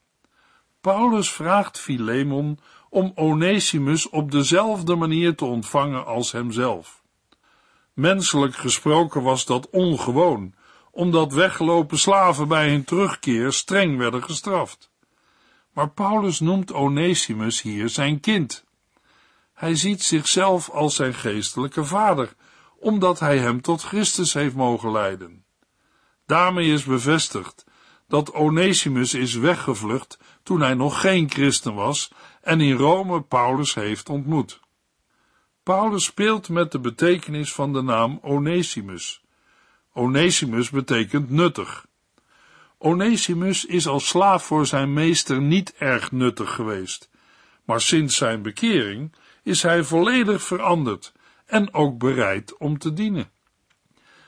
Paulus 0.81 1.31
vraagt 1.31 1.79
Filemon 1.79 2.59
om 2.89 3.13
Onesimus 3.15 4.09
op 4.09 4.31
dezelfde 4.31 4.95
manier 4.95 5.35
te 5.35 5.45
ontvangen 5.45 6.07
als 6.07 6.33
hemzelf. 6.33 7.03
Menselijk 7.93 8.57
gesproken 8.57 9.23
was 9.23 9.45
dat 9.45 9.71
ongewoon, 9.71 10.55
omdat 10.91 11.33
weggelopen 11.33 11.99
slaven 11.99 12.49
bij 12.49 12.71
hun 12.71 12.85
terugkeer 12.85 13.53
streng 13.53 13.99
werden 13.99 14.23
gestraft. 14.23 14.91
Maar 15.73 15.91
Paulus 15.91 16.41
noemt 16.41 16.73
Onesimus 16.73 17.63
hier 17.63 17.89
zijn 17.89 18.21
kind. 18.21 18.65
Hij 19.55 19.75
ziet 19.75 20.03
zichzelf 20.03 20.71
als 20.71 20.95
zijn 20.95 21.15
geestelijke 21.15 21.85
vader, 21.85 22.35
omdat 22.79 23.21
hij 23.21 23.39
hem 23.39 23.61
tot 23.61 23.83
Christus 23.83 24.33
heeft 24.33 24.55
mogen 24.55 24.93
leiden. 24.93 25.45
Daarmee 26.27 26.73
is 26.73 26.85
bevestigd 26.85 27.65
dat 28.09 28.33
Onesimus 28.33 29.15
is 29.15 29.35
weggevlucht 29.35 30.19
toen 30.43 30.61
hij 30.61 30.75
nog 30.75 31.01
geen 31.01 31.31
christen 31.31 31.75
was 31.75 32.11
en 32.47 32.61
in 32.61 32.77
Rome 32.77 33.23
Paulus 33.23 33.75
heeft 33.75 34.09
ontmoet. 34.09 34.61
Paulus 35.63 36.05
speelt 36.05 36.49
met 36.49 36.73
de 36.73 36.79
betekenis 36.79 37.53
van 37.53 37.73
de 37.73 37.83
naam 37.83 38.19
Onesimus. 38.23 39.23
Onesimus 39.93 40.71
betekent 40.71 41.31
nuttig. 41.31 41.87
Onesimus 42.79 43.65
is 43.65 43.87
als 43.87 44.09
slaaf 44.09 44.45
voor 44.45 44.67
zijn 44.67 44.93
meester 44.93 45.41
niet 45.41 45.75
erg 45.79 46.13
nuttig 46.13 46.55
geweest, 46.55 47.11
maar 47.65 47.81
sinds 47.81 48.17
zijn 48.17 48.43
bekering 48.43 49.15
is 49.43 49.63
hij 49.63 49.85
volledig 49.85 50.43
veranderd 50.43 51.13
en 51.47 51.75
ook 51.75 51.99
bereid 51.99 52.57
om 52.57 52.79
te 52.79 52.93
dienen. 52.93 53.31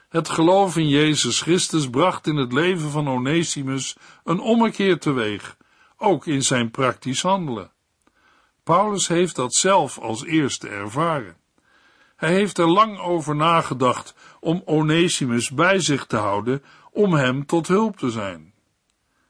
Het 0.08 0.28
geloof 0.28 0.76
in 0.76 0.88
Jezus 0.88 1.40
Christus 1.40 1.90
bracht 1.90 2.26
in 2.26 2.36
het 2.36 2.52
leven 2.52 2.90
van 2.90 3.08
Onesimus 3.08 3.96
een 4.24 4.40
ommekeer 4.40 4.98
teweeg, 4.98 5.56
ook 5.96 6.26
in 6.26 6.42
zijn 6.42 6.70
praktisch 6.70 7.22
handelen. 7.22 7.76
Paulus 8.68 9.08
heeft 9.08 9.36
dat 9.36 9.54
zelf 9.54 9.98
als 9.98 10.24
eerste 10.24 10.68
ervaren. 10.68 11.36
Hij 12.16 12.32
heeft 12.32 12.58
er 12.58 12.66
lang 12.66 12.98
over 12.98 13.36
nagedacht 13.36 14.14
om 14.40 14.62
Onesimus 14.64 15.50
bij 15.50 15.80
zich 15.80 16.06
te 16.06 16.16
houden 16.16 16.62
om 16.92 17.12
hem 17.12 17.46
tot 17.46 17.68
hulp 17.68 17.96
te 17.96 18.10
zijn. 18.10 18.52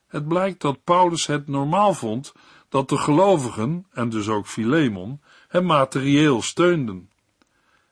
Het 0.07 0.29
blijkt 0.29 0.61
dat 0.61 0.85
Paulus 0.85 1.27
het 1.27 1.49
normaal 1.49 1.95
vond 1.95 2.35
dat 2.69 2.89
de 2.89 2.99
gelovigen, 2.99 3.87
en 3.93 4.09
dus 4.09 4.29
ook 4.29 4.47
Filemon, 4.47 5.21
hem 5.49 5.65
materieel 5.65 6.43
steunden. 6.43 7.11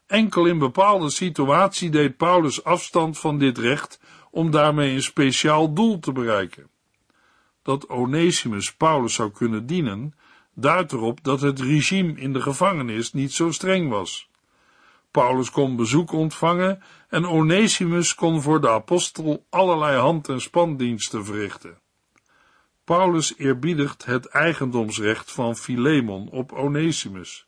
Enkel 0.06 0.46
in 0.46 0.59
bepaalde 0.59 1.11
situatie 1.11 1.90
deed 1.90 2.16
Paulus 2.16 2.64
afstand 2.64 3.18
van 3.18 3.38
dit 3.38 3.59
recht 3.59 4.00
om 4.30 4.50
daarmee 4.50 4.94
een 4.94 5.02
speciaal 5.02 5.72
doel 5.74 5.98
te 5.98 6.12
bereiken. 6.12 6.68
Dat 7.62 7.88
Onesimus 7.88 8.74
Paulus 8.74 9.14
zou 9.14 9.30
kunnen 9.30 9.66
dienen, 9.66 10.14
duidt 10.59 10.92
erop 10.92 11.25
dat 11.25 11.40
het 11.40 11.61
regime 11.61 12.21
in 12.21 12.33
de 12.33 12.40
gevangenis 12.40 13.12
niet 13.12 13.33
zo 13.33 13.51
streng 13.51 13.90
was. 13.90 14.29
Paulus 15.11 15.51
kon 15.51 15.77
bezoek 15.77 16.12
ontvangen 16.12 16.83
en 17.09 17.27
Onesimus 17.27 18.14
kon 18.14 18.42
voor 18.42 18.61
de 18.61 18.71
apostel 18.71 19.47
allerlei 19.51 19.99
hand- 19.99 20.29
en 20.29 20.40
spandiensten 20.40 21.25
verrichten. 21.25 21.79
Paulus 22.85 23.37
eerbiedigt 23.37 24.05
het 24.05 24.27
eigendomsrecht 24.27 25.33
van 25.33 25.57
Filemon 25.57 26.29
op 26.31 26.53
Onesimus. 26.53 27.47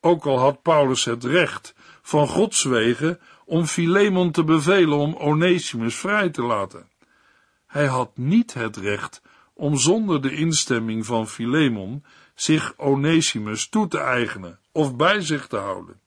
Ook 0.00 0.26
al 0.26 0.38
had 0.38 0.62
Paulus 0.62 1.04
het 1.04 1.24
recht 1.24 1.74
van 2.02 2.28
Gods 2.28 2.62
wegen 2.62 3.20
om 3.44 3.66
Filemon 3.66 4.30
te 4.30 4.44
bevelen 4.44 4.98
om 4.98 5.14
Onesimus 5.14 5.96
vrij 5.96 6.30
te 6.30 6.42
laten. 6.42 6.88
Hij 7.66 7.86
had 7.86 8.16
niet 8.16 8.54
het 8.54 8.76
recht 8.76 9.22
om 9.54 9.76
zonder 9.76 10.22
de 10.22 10.34
instemming 10.34 11.06
van 11.06 11.28
Filemon 11.28 12.04
zich 12.34 12.74
Onesimus 12.76 13.68
toe 13.68 13.88
te 13.88 13.98
eigenen 13.98 14.58
of 14.72 14.96
bij 14.96 15.20
zich 15.20 15.46
te 15.46 15.56
houden. 15.56 16.00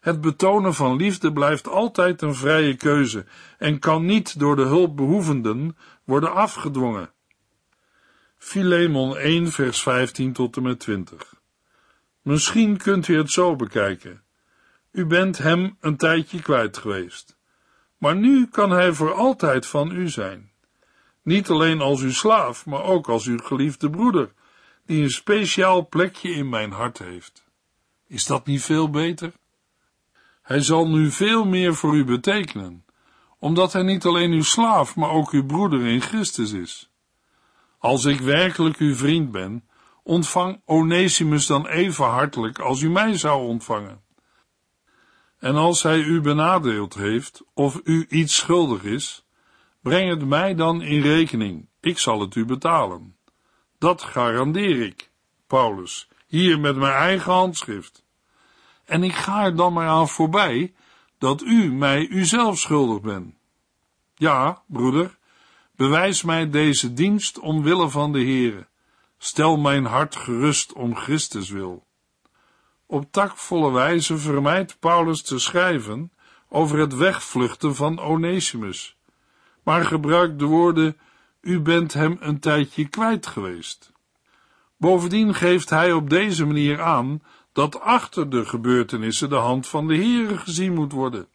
Het 0.00 0.20
betonen 0.20 0.74
van 0.74 0.96
liefde 0.96 1.32
blijft 1.32 1.68
altijd 1.68 2.22
een 2.22 2.34
vrije 2.34 2.76
keuze 2.76 3.26
en 3.58 3.78
kan 3.78 4.04
niet 4.04 4.38
door 4.38 4.56
de 4.56 4.62
hulpbehoevenden 4.62 5.76
worden 6.04 6.34
afgedwongen. 6.34 7.10
Filemon 8.36 9.16
1 9.16 9.50
vers 9.50 9.82
15 9.82 10.32
tot 10.32 10.56
en 10.56 10.62
met 10.62 10.80
20 10.80 11.34
Misschien 12.22 12.76
kunt 12.76 13.08
u 13.08 13.16
het 13.16 13.30
zo 13.30 13.56
bekijken. 13.56 14.22
U 14.90 15.06
bent 15.06 15.38
hem 15.38 15.76
een 15.80 15.96
tijdje 15.96 16.42
kwijt 16.42 16.76
geweest. 16.76 17.36
Maar 17.96 18.16
nu 18.16 18.46
kan 18.46 18.70
hij 18.70 18.92
voor 18.92 19.12
altijd 19.12 19.66
van 19.66 19.90
u 19.90 20.08
zijn. 20.08 20.50
Niet 21.28 21.50
alleen 21.50 21.80
als 21.80 22.00
uw 22.00 22.12
slaaf, 22.12 22.66
maar 22.66 22.82
ook 22.82 23.08
als 23.08 23.26
uw 23.26 23.38
geliefde 23.38 23.90
broeder, 23.90 24.32
die 24.86 25.02
een 25.02 25.10
speciaal 25.10 25.88
plekje 25.88 26.30
in 26.30 26.48
mijn 26.48 26.72
hart 26.72 26.98
heeft. 26.98 27.44
Is 28.06 28.26
dat 28.26 28.46
niet 28.46 28.62
veel 28.62 28.90
beter? 28.90 29.32
Hij 30.42 30.60
zal 30.60 30.88
nu 30.88 31.10
veel 31.10 31.44
meer 31.44 31.74
voor 31.74 31.96
u 31.96 32.04
betekenen, 32.04 32.84
omdat 33.38 33.72
hij 33.72 33.82
niet 33.82 34.04
alleen 34.04 34.32
uw 34.32 34.42
slaaf, 34.42 34.96
maar 34.96 35.10
ook 35.10 35.30
uw 35.30 35.46
broeder 35.46 35.86
in 35.86 36.00
Christus 36.00 36.52
is. 36.52 36.90
Als 37.78 38.04
ik 38.04 38.20
werkelijk 38.20 38.76
uw 38.76 38.94
vriend 38.94 39.30
ben, 39.30 39.68
ontvang 40.02 40.60
Onesimus 40.64 41.46
dan 41.46 41.66
even 41.66 42.04
hartelijk 42.04 42.58
als 42.58 42.80
u 42.80 42.90
mij 42.90 43.18
zou 43.18 43.46
ontvangen. 43.46 44.00
En 45.38 45.54
als 45.54 45.82
hij 45.82 45.98
u 45.98 46.20
benadeeld 46.20 46.94
heeft 46.94 47.42
of 47.54 47.80
u 47.84 48.06
iets 48.08 48.36
schuldig 48.36 48.82
is, 48.82 49.27
breng 49.82 50.10
het 50.10 50.24
mij 50.24 50.54
dan 50.54 50.82
in 50.82 51.00
rekening, 51.00 51.68
ik 51.80 51.98
zal 51.98 52.20
het 52.20 52.34
u 52.34 52.44
betalen. 52.44 53.16
Dat 53.78 54.02
garandeer 54.02 54.82
ik, 54.82 55.10
Paulus, 55.46 56.08
hier 56.26 56.60
met 56.60 56.76
mijn 56.76 56.94
eigen 56.94 57.32
handschrift. 57.32 58.04
En 58.84 59.02
ik 59.02 59.14
ga 59.14 59.44
er 59.44 59.56
dan 59.56 59.72
maar 59.72 59.88
aan 59.88 60.08
voorbij 60.08 60.74
dat 61.18 61.42
u 61.42 61.72
mij 61.72 62.06
uzelf 62.06 62.58
schuldig 62.58 63.00
bent. 63.00 63.34
Ja, 64.14 64.62
broeder, 64.66 65.18
bewijs 65.76 66.22
mij 66.22 66.50
deze 66.50 66.92
dienst 66.92 67.38
omwille 67.38 67.88
van 67.88 68.12
de 68.12 68.18
Heere 68.18 68.66
Stel 69.18 69.56
mijn 69.56 69.84
hart 69.84 70.16
gerust 70.16 70.72
om 70.72 70.96
Christus 70.96 71.48
wil. 71.48 71.86
Op 72.86 73.12
takvolle 73.12 73.72
wijze 73.72 74.18
vermijdt 74.18 74.78
Paulus 74.78 75.22
te 75.22 75.38
schrijven 75.38 76.12
over 76.48 76.78
het 76.78 76.94
wegvluchten 76.94 77.74
van 77.74 77.98
Onesimus, 77.98 78.96
maar 79.68 79.84
gebruikt 79.84 80.38
de 80.38 80.44
woorden: 80.44 80.96
U 81.40 81.60
bent 81.60 81.92
hem 81.92 82.16
een 82.20 82.38
tijdje 82.38 82.88
kwijt 82.88 83.26
geweest. 83.26 83.92
Bovendien 84.76 85.34
geeft 85.34 85.70
hij 85.70 85.92
op 85.92 86.10
deze 86.10 86.46
manier 86.46 86.82
aan 86.82 87.22
dat 87.52 87.80
achter 87.80 88.30
de 88.30 88.44
gebeurtenissen 88.44 89.28
de 89.28 89.34
hand 89.36 89.66
van 89.66 89.86
de 89.86 89.94
Heere 89.94 90.36
gezien 90.36 90.74
moet 90.74 90.92
worden. 90.92 91.28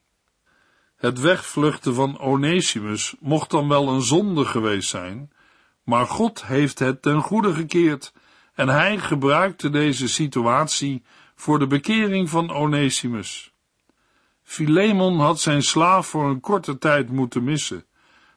Het 0.95 1.19
wegvluchten 1.19 1.95
van 1.95 2.19
Onesimus 2.19 3.15
mocht 3.19 3.49
dan 3.49 3.67
wel 3.67 3.87
een 3.89 4.01
zonde 4.01 4.45
geweest 4.45 4.89
zijn, 4.89 5.31
maar 5.83 6.05
God 6.05 6.45
heeft 6.45 6.79
het 6.79 7.01
ten 7.01 7.21
goede 7.21 7.53
gekeerd 7.53 8.13
en 8.53 8.67
hij 8.67 8.97
gebruikte 8.97 9.69
deze 9.69 10.07
situatie 10.07 11.03
voor 11.35 11.59
de 11.59 11.67
bekering 11.67 12.29
van 12.29 12.51
Onesimus. 12.51 13.53
Filemon 14.43 15.19
had 15.19 15.39
zijn 15.39 15.63
slaaf 15.63 16.07
voor 16.07 16.29
een 16.29 16.39
korte 16.39 16.77
tijd 16.77 17.09
moeten 17.09 17.43
missen, 17.43 17.85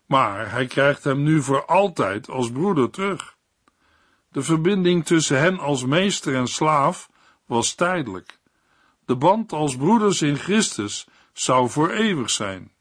maar 0.06 0.50
hij 0.50 0.66
krijgt 0.66 1.04
hem 1.04 1.22
nu 1.22 1.42
voor 1.42 1.64
altijd 1.64 2.28
als 2.28 2.50
broeder 2.50 2.90
terug. 2.90 3.36
De 4.28 4.42
verbinding 4.42 5.04
tussen 5.04 5.38
hen 5.38 5.58
als 5.58 5.84
meester 5.84 6.34
en 6.34 6.48
slaaf 6.48 7.10
was 7.46 7.74
tijdelijk. 7.74 8.38
De 9.04 9.16
band 9.16 9.52
als 9.52 9.76
broeders 9.76 10.22
in 10.22 10.36
Christus 10.36 11.06
zou 11.32 11.70
voor 11.70 11.90
eeuwig 11.90 12.30
zijn. 12.30 12.72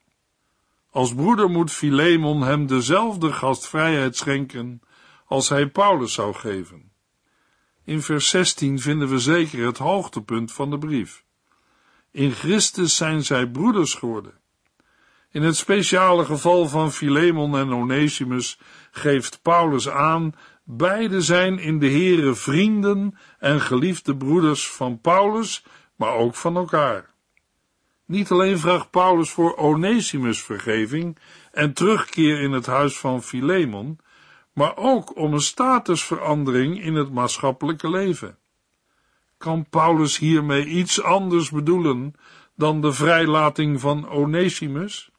Als 0.89 1.13
broeder 1.13 1.49
moet 1.49 1.71
Filemon 1.71 2.41
hem 2.41 2.67
dezelfde 2.67 3.31
gastvrijheid 3.31 4.15
schenken 4.17 4.81
als 5.25 5.49
hij 5.49 5.67
Paulus 5.67 6.13
zou 6.13 6.33
geven. 6.33 6.91
In 7.83 8.01
vers 8.01 8.29
16 8.29 8.79
vinden 8.79 9.07
we 9.07 9.19
zeker 9.19 9.65
het 9.65 9.77
hoogtepunt 9.77 10.51
van 10.51 10.69
de 10.69 10.77
brief. 10.77 11.23
In 12.11 12.31
Christus 12.31 12.95
zijn 12.95 13.23
zij 13.23 13.49
broeders 13.49 13.93
geworden. 13.93 14.33
In 15.35 15.43
het 15.43 15.55
speciale 15.55 16.25
geval 16.25 16.67
van 16.67 16.91
Filemon 16.91 17.57
en 17.57 17.73
Onesimus 17.73 18.59
geeft 18.91 19.41
Paulus 19.41 19.89
aan, 19.89 20.33
beide 20.63 21.21
zijn 21.21 21.59
in 21.59 21.79
de 21.79 21.89
Here 21.89 22.35
vrienden 22.35 23.17
en 23.39 23.61
geliefde 23.61 24.17
broeders 24.17 24.71
van 24.71 24.99
Paulus, 24.99 25.65
maar 25.95 26.13
ook 26.13 26.35
van 26.35 26.55
elkaar. 26.55 27.13
Niet 28.05 28.31
alleen 28.31 28.59
vraagt 28.59 28.89
Paulus 28.89 29.29
voor 29.29 29.57
Onesimus 29.57 30.43
vergeving 30.43 31.17
en 31.51 31.73
terugkeer 31.73 32.41
in 32.41 32.51
het 32.51 32.65
huis 32.65 32.97
van 32.97 33.23
Filemon, 33.23 33.99
maar 34.53 34.77
ook 34.77 35.17
om 35.17 35.33
een 35.33 35.39
statusverandering 35.39 36.83
in 36.83 36.95
het 36.95 37.11
maatschappelijke 37.11 37.89
leven. 37.89 38.37
Kan 39.37 39.69
Paulus 39.69 40.17
hiermee 40.17 40.65
iets 40.65 41.01
anders 41.01 41.49
bedoelen 41.49 42.13
dan 42.55 42.81
de 42.81 42.93
vrijlating 42.93 43.79
van 43.79 44.09
Onesimus? 44.09 45.13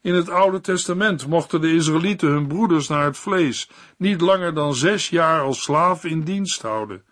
In 0.00 0.14
het 0.14 0.30
Oude 0.30 0.60
Testament 0.60 1.26
mochten 1.26 1.60
de 1.60 1.74
Israëlieten 1.74 2.28
hun 2.28 2.46
broeders 2.46 2.88
naar 2.88 3.04
het 3.04 3.16
vlees 3.16 3.70
niet 3.96 4.20
langer 4.20 4.54
dan 4.54 4.74
zes 4.74 5.08
jaar 5.08 5.40
als 5.40 5.62
slaaf 5.62 6.04
in 6.04 6.22
dienst 6.22 6.62
houden. 6.62 7.04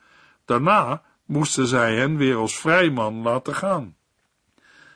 Daarna 0.44 1.02
moesten 1.24 1.66
zij 1.66 1.96
hen 1.96 2.16
weer 2.16 2.36
als 2.36 2.58
vrijman 2.58 3.22
laten 3.22 3.54
gaan. 3.54 3.96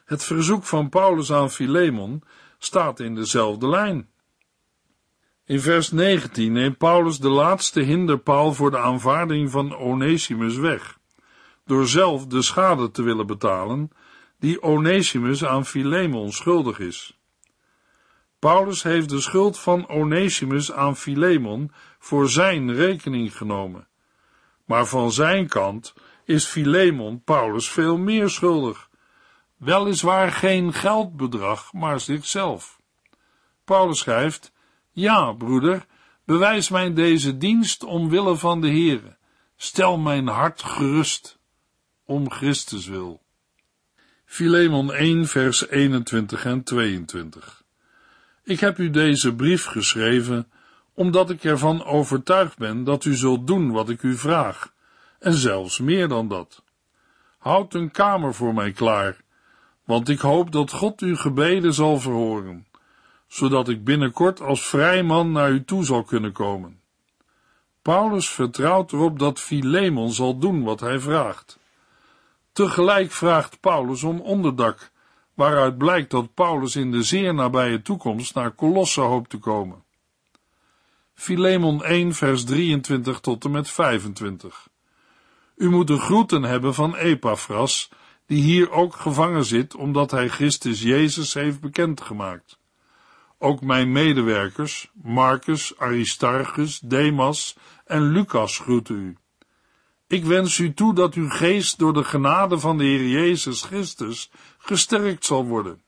Het 0.05 0.25
verzoek 0.25 0.65
van 0.65 0.89
Paulus 0.89 1.33
aan 1.33 1.51
Philemon 1.51 2.23
staat 2.59 3.01
in 3.01 3.15
dezelfde 3.15 3.69
lijn. 3.69 4.09
In 5.45 5.61
vers 5.61 5.91
19 5.91 6.53
neemt 6.53 6.79
Paulus 6.79 7.19
de 7.19 7.29
laatste 7.29 7.81
hinderpaal 7.81 8.55
voor 8.55 8.71
de 8.71 8.79
aanvaarding 8.79 9.51
van 9.51 9.77
Onesimus 9.77 10.57
weg, 10.57 10.99
door 11.65 11.87
zelf 11.87 12.27
de 12.27 12.43
schade 12.43 12.91
te 12.91 13.03
willen 13.03 13.27
betalen 13.27 13.91
die 14.39 14.63
Onesimus 14.63 15.45
aan 15.45 15.67
Philemon 15.67 16.33
schuldig 16.33 16.79
is. 16.79 17.20
Paulus 18.41 18.83
heeft 18.83 19.09
de 19.09 19.21
schuld 19.21 19.59
van 19.59 19.89
Onesimus 19.89 20.73
aan 20.73 20.97
Philemon 20.97 21.73
voor 21.99 22.29
zijn 22.29 22.75
rekening 22.75 23.37
genomen. 23.37 23.89
Maar 24.65 24.87
van 24.87 25.13
zijn 25.13 25.49
kant 25.49 25.95
is 26.25 26.47
Philemon 26.47 27.23
Paulus 27.23 27.71
veel 27.71 27.99
meer 27.99 28.29
schuldig. 28.29 28.89
Weliswaar 29.57 30.33
geen 30.33 30.73
geldbedrag, 30.73 31.73
maar 31.73 32.01
zichzelf. 32.01 32.81
Paulus 33.65 33.99
schrijft, 33.99 34.53
ja, 34.91 35.33
broeder, 35.33 35.87
bewijs 36.25 36.69
mij 36.69 36.93
deze 36.93 37.37
dienst 37.37 37.85
omwille 37.85 38.37
van 38.37 38.61
de 38.61 38.69
Heere. 38.69 39.17
Stel 39.57 39.99
mijn 39.99 40.27
hart 40.27 40.63
gerust, 40.63 41.39
om 42.05 42.31
Christus 42.31 42.87
wil. 42.87 43.23
Philemon 44.25 44.93
1 44.93 45.27
vers 45.27 45.69
21 45.69 46.45
en 46.45 46.63
22 46.63 47.60
Ik 48.51 48.61
heb 48.61 48.79
u 48.79 48.91
deze 48.91 49.35
brief 49.35 49.65
geschreven, 49.65 50.51
omdat 50.95 51.31
ik 51.31 51.45
ervan 51.45 51.85
overtuigd 51.85 52.59
ben 52.59 52.85
dat 52.85 53.05
u 53.05 53.15
zult 53.15 53.47
doen 53.47 53.71
wat 53.71 53.89
ik 53.89 54.03
u 54.03 54.17
vraag, 54.17 54.73
en 55.19 55.33
zelfs 55.33 55.79
meer 55.79 56.09
dan 56.09 56.29
dat. 56.29 56.63
Houd 57.39 57.75
een 57.75 57.91
kamer 57.91 58.35
voor 58.35 58.55
mij 58.55 58.73
klaar, 58.73 59.17
want 59.85 60.09
ik 60.09 60.21
hoop 60.21 60.53
dat 60.53 60.73
God 60.73 61.01
uw 61.01 61.17
gebeden 61.17 61.75
zal 61.75 62.01
verhoren 62.01 62.67
zodat 63.31 63.69
ik 63.69 63.85
binnenkort 63.85 64.41
als 64.41 64.67
vrij 64.67 65.03
man 65.03 65.33
naar 65.33 65.51
u 65.51 65.65
toe 65.65 65.85
zal 65.85 66.03
kunnen 66.03 66.33
komen. 66.33 66.81
Paulus 67.83 68.29
vertrouwt 68.29 68.93
erop 68.93 69.19
dat 69.19 69.41
Philemon 69.41 70.13
zal 70.13 70.39
doen 70.39 70.63
wat 70.63 70.81
hij 70.81 71.01
vraagt. 71.01 71.59
Tegelijk 72.53 73.13
vraagt 73.13 73.61
Paulus 73.61 74.03
om 74.03 74.21
onderdak, 74.21 74.91
waaruit 75.41 75.79
blijkt 75.79 76.11
dat 76.11 76.35
Paulus 76.35 76.77
in 76.77 76.91
de 76.91 77.03
zeer 77.03 77.35
nabije 77.35 77.83
toekomst 77.83 78.35
naar 78.35 78.55
Colosse 78.55 79.01
hoopt 79.01 79.31
te 79.31 79.39
komen. 79.39 79.83
Philemon 81.15 81.85
1 81.85 82.15
vers 82.15 82.45
23 82.45 83.21
tot 83.21 83.45
en 83.45 83.51
met 83.51 83.71
25 83.71 84.69
U 85.57 85.71
moet 85.71 85.87
de 85.87 85.99
groeten 85.99 86.43
hebben 86.43 86.75
van 86.75 86.97
Epaphras, 86.97 87.91
die 88.27 88.43
hier 88.43 88.71
ook 88.71 88.97
gevangen 88.97 89.45
zit, 89.45 89.75
omdat 89.75 90.11
hij 90.11 90.29
Christus 90.29 90.83
Jezus 90.83 91.35
heeft 91.35 91.61
bekendgemaakt. 91.61 92.59
Ook 93.39 93.61
mijn 93.61 93.93
medewerkers, 93.93 94.91
Marcus, 95.03 95.79
Aristarchus, 95.79 96.81
Demas 96.81 97.57
en 97.85 98.03
Lucas 98.03 98.59
groeten 98.59 98.97
u. 98.97 99.17
Ik 100.07 100.25
wens 100.25 100.59
u 100.59 100.75
toe 100.75 100.95
dat 100.95 101.15
uw 101.15 101.29
geest 101.29 101.79
door 101.79 101.93
de 101.93 102.05
genade 102.05 102.59
van 102.59 102.79
de 102.79 102.85
Heer 102.85 103.09
Jezus 103.09 103.63
Christus 103.63 104.31
gesterkt 104.71 105.25
zal 105.25 105.47
worden. 105.47 105.83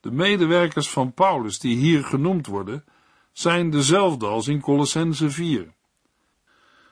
De 0.00 0.10
medewerkers 0.10 0.90
van 0.90 1.12
Paulus 1.12 1.58
die 1.58 1.76
hier 1.76 2.04
genoemd 2.04 2.46
worden, 2.46 2.84
zijn 3.32 3.70
dezelfde 3.70 4.26
als 4.26 4.48
in 4.48 4.60
Colossense 4.60 5.30
4. 5.30 5.72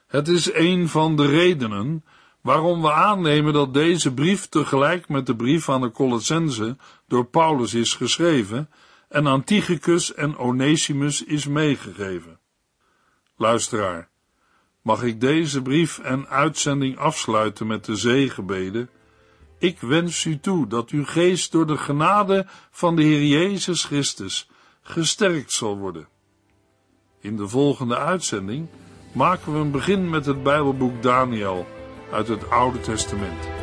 Het 0.07 0.27
is 0.27 0.53
een 0.53 0.89
van 0.89 1.15
de 1.15 1.25
redenen 1.25 2.05
waarom 2.41 2.81
we 2.81 2.91
aannemen 2.91 3.53
dat 3.53 3.73
deze 3.73 4.13
brief 4.13 4.47
tegelijk 4.47 5.09
met 5.09 5.25
de 5.25 5.35
brief 5.35 5.69
aan 5.69 5.81
de 5.81 5.91
Colossense 5.91 6.77
door 7.07 7.25
Paulus 7.25 7.73
is 7.73 7.93
geschreven 7.93 8.69
en 9.09 9.25
Antichicus 9.25 10.13
en 10.13 10.37
Onesimus 10.37 11.23
is 11.23 11.47
meegegeven. 11.47 12.39
Luisteraar, 13.37 14.09
mag 14.81 15.03
ik 15.03 15.21
deze 15.21 15.61
brief 15.61 15.99
en 15.99 16.27
uitzending 16.27 16.97
afsluiten 16.97 17.67
met 17.67 17.85
de 17.85 17.95
zegenbeden? 17.95 18.89
Ik 19.63 19.79
wens 19.79 20.25
u 20.25 20.39
toe 20.39 20.67
dat 20.67 20.89
uw 20.89 21.05
geest 21.05 21.51
door 21.51 21.67
de 21.67 21.77
genade 21.77 22.45
van 22.71 22.95
de 22.95 23.01
Heer 23.01 23.23
Jezus 23.23 23.83
Christus 23.83 24.49
gesterkt 24.81 25.51
zal 25.51 25.77
worden. 25.77 26.07
In 27.19 27.37
de 27.37 27.47
volgende 27.47 27.97
uitzending 27.97 28.67
maken 29.13 29.53
we 29.53 29.59
een 29.59 29.71
begin 29.71 30.09
met 30.09 30.25
het 30.25 30.43
Bijbelboek 30.43 31.01
Daniel 31.01 31.67
uit 32.11 32.27
het 32.27 32.49
Oude 32.49 32.79
Testament. 32.79 33.62